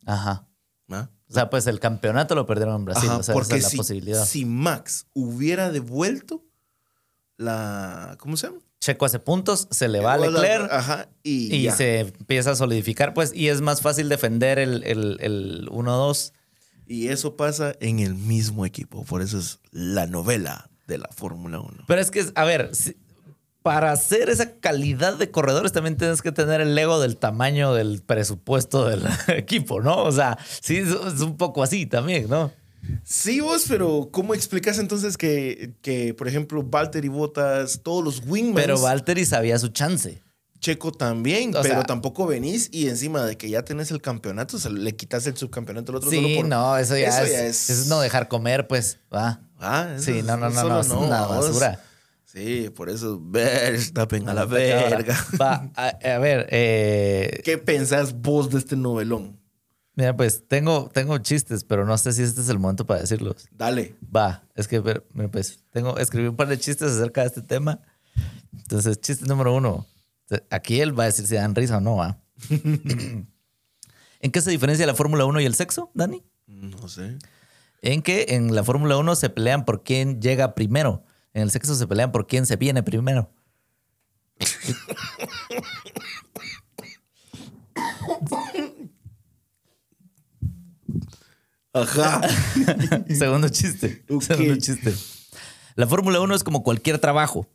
Ajá. 0.07 0.49
O 1.01 1.33
sea, 1.35 1.49
pues 1.51 1.67
el 1.67 1.81
campeonato 1.81 2.35
lo 2.35 2.47
perdieron 2.47 2.77
en 2.77 2.85
Brasil. 2.85 3.09
Ajá, 3.09 3.19
o 3.19 3.23
sea, 3.23 3.35
esa 3.35 3.57
es 3.57 3.63
la 3.63 3.69
si, 3.71 3.77
posibilidad. 3.77 4.25
si 4.27 4.45
Max 4.45 5.07
hubiera 5.15 5.71
devuelto 5.71 6.45
la. 7.37 8.17
¿Cómo 8.19 8.37
se 8.37 8.49
llama? 8.49 8.59
Checo 8.81 9.05
hace 9.05 9.21
puntos, 9.21 9.69
se 9.71 9.87
le 9.89 10.01
va 10.01 10.15
a 10.15 10.19
Leclerc 10.19 10.69
Ajá, 10.73 11.09
y, 11.23 11.71
se 11.71 12.01
empieza 12.01 12.51
a 12.51 12.57
solidificar, 12.57 13.15
pues, 13.15 13.33
y 13.33 13.47
es 13.47 13.61
más 13.61 13.81
fácil 13.81 14.09
defender 14.09 14.59
el, 14.59 14.83
el, 14.83 15.19
el 15.21 15.69
1-2. 15.71 16.33
Y 16.89 17.09
eso 17.09 17.37
pasa 17.37 17.75
en 17.79 18.01
el 18.01 18.15
mismo 18.17 18.67
equipo. 18.67 19.05
Por 19.05 19.23
eso 19.23 19.39
es 19.39 19.61
la 19.71 20.09
novela 20.09 20.69
de 20.89 20.99
la 20.99 21.09
Fórmula 21.15 21.61
1. 21.61 21.85
Pero 21.87 22.01
es 22.01 22.11
que, 22.11 22.27
a 22.35 22.45
ver, 22.45 22.75
si- 22.75 22.97
para 23.63 23.93
hacer 23.93 24.29
esa 24.29 24.57
calidad 24.59 25.15
de 25.17 25.31
corredores 25.31 25.73
también 25.73 25.97
tienes 25.97 26.21
que 26.23 26.33
tener 26.33 26.61
el 26.61 26.77
ego 26.77 27.01
del 27.01 27.17
tamaño 27.17 27.75
del 27.75 28.03
presupuesto 28.03 28.89
del 28.89 29.03
equipo, 29.29 29.81
¿no? 29.81 30.03
O 30.05 30.13
sea, 30.13 30.37
sí, 30.61 30.79
es 30.79 31.21
un 31.21 31.37
poco 31.37 31.63
así 31.63 31.87
también, 31.87 32.29
¿no? 32.29 32.51
Sí, 33.05 33.41
vos, 33.41 33.67
pero 33.69 34.09
¿cómo 34.11 34.35
explicas 34.35 34.79
entonces 34.79 35.17
que, 35.17 35.75
que 35.83 36.15
por 36.15 36.27
ejemplo, 36.27 36.65
Valtteri 36.65 37.07
Bottas, 37.09 37.81
todos 37.85 38.03
los 38.03 38.23
wingmans. 38.27 38.57
Pero 38.67 38.81
Valtteri 38.81 39.25
sabía 39.25 39.57
su 39.61 39.69
chance. 39.69 40.21
Checo 40.59 40.91
también, 40.93 41.51
O 41.57 41.63
pero 41.63 41.75
sea- 41.77 41.83
tampoco 41.85 42.27
venís 42.27 42.69
y 42.73 42.89
encima 42.89 43.25
de 43.25 43.37
que 43.37 43.49
ya 43.51 43.65
tenés 43.65 43.91
el 43.93 44.01
campeonato, 44.01 44.57
o 44.57 44.61
sea, 44.61 44.71
le 44.73 44.95
quitas 44.97 45.27
el 45.27 45.37
subcampeonato 45.37 45.93
al 45.93 45.97
otro 45.97 46.11
solo 46.11 46.27
Sí, 46.29 46.37
por- 46.37 46.47
no, 46.47 46.77
eso 46.79 46.97
ya, 46.97 47.09
Eso 47.09 47.23
es, 47.25 47.33
ya 47.33 47.47
es... 47.47 47.71
es- 47.71 47.87
no 47.87 48.01
dejar 48.01 48.27
comer, 48.29 48.67
pues, 48.67 48.99
va. 49.15 49.41
Ah, 49.61 49.89
eso 49.95 50.05
Sí, 50.05 50.23
no, 50.23 50.37
no, 50.37 50.51
no, 50.51 50.61
solo 50.61 50.75
no, 50.75 50.81
es 50.81 50.89
una 50.91 51.27
vos. 51.27 51.61
Sí, 52.33 52.71
por 52.75 52.89
eso, 52.89 53.21
Verstappen 53.23 54.27
a 54.27 54.33
la 54.33 54.47
verga. 54.47 55.15
Va, 55.39 55.71
a, 55.77 55.89
a 55.89 56.19
ver, 56.19 56.47
eh, 56.51 57.43
¿Qué 57.45 57.59
pensás 57.59 58.15
vos 58.23 58.49
de 58.49 58.59
este 58.59 58.75
novelón? 58.75 59.39
mira, 59.95 60.17
pues 60.17 60.49
tengo, 60.49 60.89
tengo 60.95 61.19
chistes, 61.19 61.63
pero 61.63 61.85
no 61.85 61.99
sé 61.99 62.15
si 62.15 62.23
este 62.23 62.41
es 62.41 62.49
el 62.49 62.59
momento 62.59 62.87
para 62.87 63.01
decirlos. 63.01 63.49
Dale. 63.51 63.97
Va, 64.05 64.45
es 64.55 64.67
que, 64.67 64.81
mira, 65.13 65.31
pues, 65.31 65.63
tengo, 65.71 65.99
escribí 65.99 66.29
un 66.29 66.37
par 66.37 66.49
de 66.49 66.59
chistes 66.59 66.93
acerca 66.93 67.21
de 67.21 67.27
este 67.27 67.43
tema. 67.43 67.81
Entonces, 68.57 68.99
chiste 68.99 69.27
número 69.27 69.55
uno. 69.55 69.87
Aquí 70.49 70.81
él 70.81 70.99
va 70.99 71.03
a 71.03 71.07
decir 71.07 71.27
si 71.27 71.35
dan 71.35 71.55
risa 71.55 71.77
o 71.77 71.81
no, 71.83 71.97
¿va? 71.97 72.19
¿En 72.49 74.31
qué 74.31 74.41
se 74.41 74.51
diferencia 74.51 74.87
la 74.87 74.95
Fórmula 74.95 75.27
1 75.27 75.41
y 75.43 75.45
el 75.45 75.55
sexo, 75.55 75.91
Dani? 75.93 76.25
No 76.47 76.89
sé. 76.89 77.19
En 77.83 78.01
que 78.01 78.25
en 78.31 78.55
la 78.55 78.65
Fórmula 78.65 78.97
1 78.97 79.17
se 79.17 79.29
pelean 79.29 79.67
por 79.67 79.83
quién 79.83 80.23
llega 80.23 80.55
primero. 80.55 81.05
En 81.35 81.43
el 81.43 81.51
sexo 81.51 81.75
se 81.75 81.87
pelean 81.87 82.13
por 82.13 82.27
quién 82.27 82.47
se 82.47 82.57
viene 82.57 82.83
primero. 82.83 83.31
Ajá. 91.73 92.21
Segundo 93.09 93.49
chiste. 93.49 94.05
Segundo 94.21 94.57
chiste. 94.57 94.95
La 95.75 95.87
Fórmula 95.87 96.21
1 96.21 96.35
es 96.35 96.45
como 96.45 96.63
cualquier 96.63 96.99
trabajo. 96.99 97.47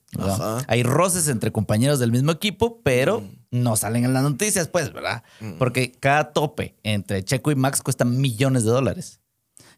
Hay 0.68 0.82
roces 0.82 1.28
entre 1.28 1.52
compañeros 1.52 2.00
del 2.00 2.12
mismo 2.12 2.32
equipo, 2.32 2.82
pero 2.82 3.24
no 3.52 3.76
salen 3.76 4.06
en 4.06 4.14
las 4.14 4.24
noticias, 4.24 4.68
pues, 4.70 4.92
¿verdad? 4.92 5.24
Porque 5.60 5.92
cada 5.92 6.34
tope 6.34 6.76
entre 6.82 7.24
Checo 7.24 7.52
y 7.52 7.56
Max 7.56 7.82
cuesta 7.84 8.06
millones 8.06 8.64
de 8.64 8.72
dólares. 8.72 9.20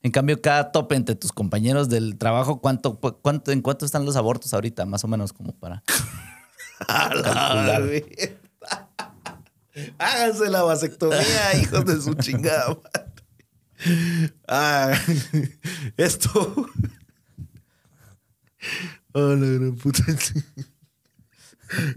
En 0.01 0.12
cambio, 0.12 0.41
cada 0.41 0.71
tope 0.71 0.95
entre 0.95 1.15
tus 1.15 1.33
compañeros 1.33 1.89
del 1.89 2.17
trabajo, 2.17 2.62
¿cuánto, 2.62 2.99
cuánto, 2.99 3.51
¿en 3.51 3.62
cuánto 3.62 3.85
están 3.85 4.05
los 4.05 4.15
abortos 4.15 4.53
ahorita? 4.53 4.85
Más 4.85 5.03
o 5.03 5.07
menos 5.07 5.33
como 5.33 5.53
para... 5.53 5.83
Háganse 9.97 10.49
la 10.49 10.63
vasectomía, 10.63 11.57
hijos 11.62 11.85
de 11.85 12.01
su 12.01 12.13
chingada 12.15 12.69
madre. 12.69 14.33
Ah, 14.47 14.91
esto. 15.97 16.67
Oh, 19.13 19.35
la 19.35 19.47
gran 19.47 19.75
puta. 19.75 20.03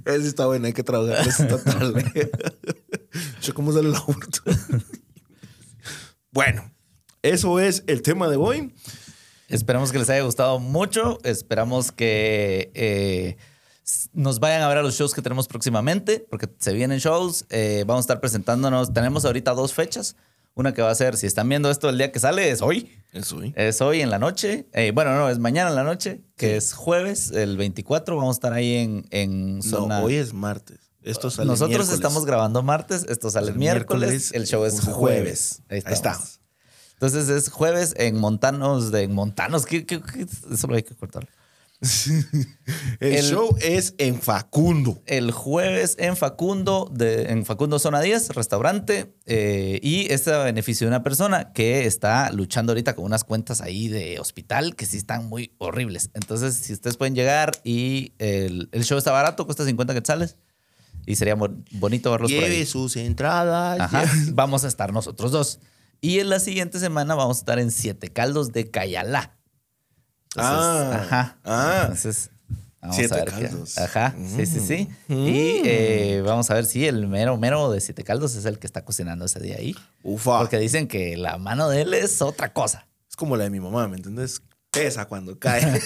Ese 0.04 0.28
está 0.28 0.46
bueno, 0.46 0.66
hay 0.66 0.72
que 0.72 0.84
trabajar. 0.84 1.26
Está 1.26 1.62
tarde. 1.62 2.30
Yo, 3.40 3.54
¿Cómo 3.54 3.72
sale 3.72 3.88
el 3.88 3.96
aborto? 3.96 4.42
Bueno, 6.30 6.70
eso 7.22 7.60
es 7.60 7.84
el 7.86 8.02
tema 8.02 8.28
de 8.28 8.36
hoy. 8.36 8.74
Esperamos 9.48 9.92
que 9.92 9.98
les 9.98 10.08
haya 10.10 10.22
gustado 10.22 10.58
mucho. 10.58 11.18
Esperamos 11.24 11.92
que 11.92 12.70
eh, 12.74 13.36
nos 14.12 14.40
vayan 14.40 14.62
a 14.62 14.68
ver 14.68 14.78
a 14.78 14.82
los 14.82 14.94
shows 14.94 15.14
que 15.14 15.22
tenemos 15.22 15.46
próximamente, 15.46 16.26
porque 16.30 16.48
se 16.58 16.72
vienen 16.72 16.98
shows. 16.98 17.44
Eh, 17.50 17.84
vamos 17.86 18.02
a 18.02 18.04
estar 18.04 18.20
presentándonos. 18.20 18.92
Tenemos 18.92 19.24
ahorita 19.24 19.52
dos 19.52 19.74
fechas. 19.74 20.16
Una 20.54 20.74
que 20.74 20.82
va 20.82 20.90
a 20.90 20.94
ser, 20.94 21.16
si 21.16 21.26
están 21.26 21.48
viendo 21.48 21.70
esto 21.70 21.88
el 21.88 21.96
día 21.96 22.12
que 22.12 22.18
sale, 22.20 22.50
es 22.50 22.60
hoy. 22.60 22.92
Eso, 23.12 23.42
¿eh? 23.42 23.54
Es 23.56 23.80
hoy 23.80 24.02
en 24.02 24.10
la 24.10 24.18
noche. 24.18 24.66
Eh, 24.74 24.90
bueno, 24.94 25.14
no, 25.16 25.30
es 25.30 25.38
mañana 25.38 25.70
en 25.70 25.76
la 25.76 25.82
noche, 25.82 26.20
que 26.36 26.56
es 26.56 26.74
jueves, 26.74 27.30
el 27.30 27.56
24. 27.56 28.16
Vamos 28.16 28.36
a 28.36 28.38
estar 28.38 28.52
ahí 28.52 28.74
en, 28.76 29.06
en 29.10 29.62
zona. 29.62 30.00
No, 30.00 30.04
hoy 30.06 30.16
es 30.16 30.34
martes. 30.34 30.78
Esto 31.02 31.30
sale 31.30 31.46
Nosotros 31.48 31.70
miércoles. 31.70 31.94
estamos 31.94 32.26
grabando 32.26 32.62
martes, 32.62 33.06
esto 33.08 33.30
sale 33.30 33.52
miércoles, 33.52 34.10
miércoles, 34.10 34.32
el 34.34 34.46
show 34.46 34.64
es 34.66 34.80
jueves. 34.80 34.94
jueves. 34.94 35.62
Ahí 35.68 35.92
estamos. 35.94 36.41
Entonces 37.02 37.28
es 37.30 37.50
jueves 37.50 37.94
en 37.96 38.16
Montanos, 38.16 38.92
de 38.92 39.02
en 39.02 39.12
Montanos, 39.12 39.66
¿qué, 39.66 39.84
qué- 39.84 40.00
qué? 40.00 40.24
eso 40.52 40.66
lo 40.68 40.76
hay 40.76 40.84
que 40.84 40.94
cortar. 40.94 41.28
El, 41.80 42.46
El- 43.00 43.24
show 43.24 43.56
es 43.60 43.96
en 43.98 44.20
Facundo. 44.20 45.02
El 45.06 45.32
jueves 45.32 45.96
en 45.98 46.16
Facundo, 46.16 46.88
de, 46.94 47.24
en 47.32 47.44
Facundo 47.44 47.80
Zona 47.80 48.00
10, 48.00 48.28
restaurante, 48.36 49.16
eh, 49.26 49.80
y 49.82 50.12
este 50.12 50.32
a 50.32 50.44
beneficio 50.44 50.86
de 50.86 50.90
una 50.90 51.02
persona 51.02 51.52
que 51.52 51.86
está 51.86 52.30
luchando 52.30 52.70
ahorita 52.70 52.94
con 52.94 53.04
unas 53.04 53.24
cuentas 53.24 53.62
ahí 53.62 53.88
de 53.88 54.20
hospital 54.20 54.76
que 54.76 54.86
sí 54.86 54.96
están 54.96 55.28
muy 55.28 55.56
horribles. 55.58 56.10
Entonces, 56.14 56.54
si 56.54 56.72
ustedes 56.72 56.96
pueden 56.96 57.16
llegar 57.16 57.50
y 57.64 58.12
el, 58.18 58.68
el 58.70 58.84
show 58.84 58.96
está 58.96 59.10
barato, 59.10 59.44
cuesta 59.44 59.64
50 59.64 59.92
quetzales, 59.92 60.36
y 61.04 61.16
sería 61.16 61.34
bon- 61.34 61.64
bonito 61.72 62.12
verlos 62.12 62.30
por 62.32 62.44
ahí. 62.44 62.50
Lleve 62.52 62.66
sus 62.66 62.94
entradas. 62.94 63.80
Ajá. 63.80 64.04
Vamos 64.34 64.62
a 64.62 64.68
estar 64.68 64.92
nosotros 64.92 65.32
dos. 65.32 65.58
Y 66.02 66.18
en 66.18 66.28
la 66.28 66.38
siguiente 66.40 66.78
semana 66.80 67.14
vamos 67.14 67.38
a 67.38 67.40
estar 67.40 67.58
en 67.58 67.70
Siete 67.70 68.08
Caldos 68.12 68.52
de 68.52 68.70
Cayalá. 68.70 69.38
Entonces, 70.34 70.54
Ah, 70.54 71.00
ajá. 71.02 71.38
ah. 71.44 71.80
Entonces, 71.84 72.30
vamos 72.80 72.96
Siete 72.96 73.14
a 73.14 73.24
ver. 73.24 73.32
qué- 73.32 73.42
Caldos. 73.48 73.78
Ajá, 73.78 74.14
sí, 74.36 74.44
sí, 74.46 74.60
sí. 74.60 74.88
Mm. 75.08 75.26
Y 75.28 75.62
eh, 75.64 76.22
vamos 76.26 76.50
a 76.50 76.54
ver 76.54 76.66
si 76.66 76.86
el 76.86 77.06
mero 77.06 77.36
mero 77.36 77.70
de 77.70 77.80
Siete 77.80 78.02
Caldos 78.02 78.34
es 78.34 78.44
el 78.46 78.58
que 78.58 78.66
está 78.66 78.84
cocinando 78.84 79.24
ese 79.26 79.38
día 79.40 79.56
ahí. 79.58 79.76
Ufa. 80.02 80.40
Porque 80.40 80.58
dicen 80.58 80.88
que 80.88 81.16
la 81.16 81.38
mano 81.38 81.68
de 81.68 81.82
él 81.82 81.94
es 81.94 82.20
otra 82.20 82.52
cosa. 82.52 82.88
Es 83.08 83.14
como 83.14 83.36
la 83.36 83.44
de 83.44 83.50
mi 83.50 83.60
mamá, 83.60 83.86
¿me 83.88 83.96
entiendes? 83.96 84.42
Pesa 84.72 85.06
cuando 85.06 85.38
cae. 85.38 85.62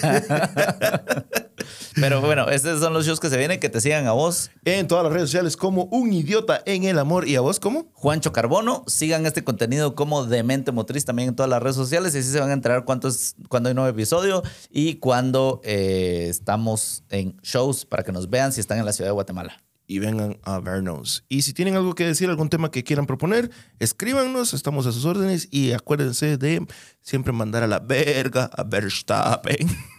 Pero 1.95 2.21
bueno, 2.21 2.49
estos 2.49 2.79
son 2.79 2.93
los 2.93 3.05
shows 3.05 3.19
que 3.19 3.29
se 3.29 3.37
vienen, 3.37 3.59
que 3.59 3.69
te 3.69 3.81
sigan 3.81 4.07
a 4.07 4.11
vos, 4.11 4.51
en 4.65 4.87
todas 4.87 5.03
las 5.03 5.13
redes 5.13 5.29
sociales 5.29 5.57
como 5.57 5.85
un 5.85 6.13
idiota 6.13 6.61
en 6.65 6.83
el 6.83 6.99
amor. 6.99 7.27
¿Y 7.27 7.35
a 7.35 7.41
vos 7.41 7.59
cómo? 7.59 7.89
Juancho 7.93 8.31
Carbono. 8.31 8.83
Sigan 8.87 9.25
este 9.25 9.43
contenido 9.43 9.95
como 9.95 10.25
Demente 10.25 10.71
Motriz 10.71 11.05
también 11.05 11.29
en 11.29 11.35
todas 11.35 11.49
las 11.49 11.61
redes 11.61 11.75
sociales 11.75 12.15
y 12.15 12.19
así 12.19 12.31
se 12.31 12.39
van 12.39 12.49
a 12.49 12.53
enterar 12.53 12.85
cuánto 12.85 13.07
es, 13.07 13.35
cuando 13.49 13.69
hay 13.69 13.75
nuevo 13.75 13.89
episodio 13.89 14.43
y 14.69 14.95
cuando 14.95 15.61
eh, 15.63 16.27
estamos 16.29 17.03
en 17.09 17.37
shows 17.41 17.85
para 17.85 18.03
que 18.03 18.11
nos 18.11 18.29
vean 18.29 18.51
si 18.53 18.59
están 18.59 18.79
en 18.79 18.85
la 18.85 18.93
ciudad 18.93 19.09
de 19.09 19.13
Guatemala. 19.13 19.63
Y 19.89 19.99
vengan 19.99 20.37
a 20.43 20.59
vernos. 20.59 21.23
Y 21.29 21.43
si 21.43 21.53
tienen 21.53 21.77
algo 21.77 21.95
que 21.95 22.05
decir, 22.05 22.29
algún 22.29 22.49
tema 22.49 22.71
que 22.71 22.83
quieran 22.83 23.05
proponer, 23.05 23.49
escríbanos, 23.79 24.53
estamos 24.53 24.85
a 24.85 24.91
sus 24.91 25.05
órdenes. 25.05 25.47
Y 25.49 25.71
acuérdense 25.71 26.37
de 26.37 26.67
siempre 27.01 27.31
mandar 27.31 27.63
a 27.63 27.67
la 27.67 27.79
verga 27.79 28.49
a 28.53 28.63
Verstappen. 28.63 29.65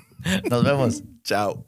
Nos 0.51 0.65
vemos. 0.65 1.03
Chao. 1.23 1.65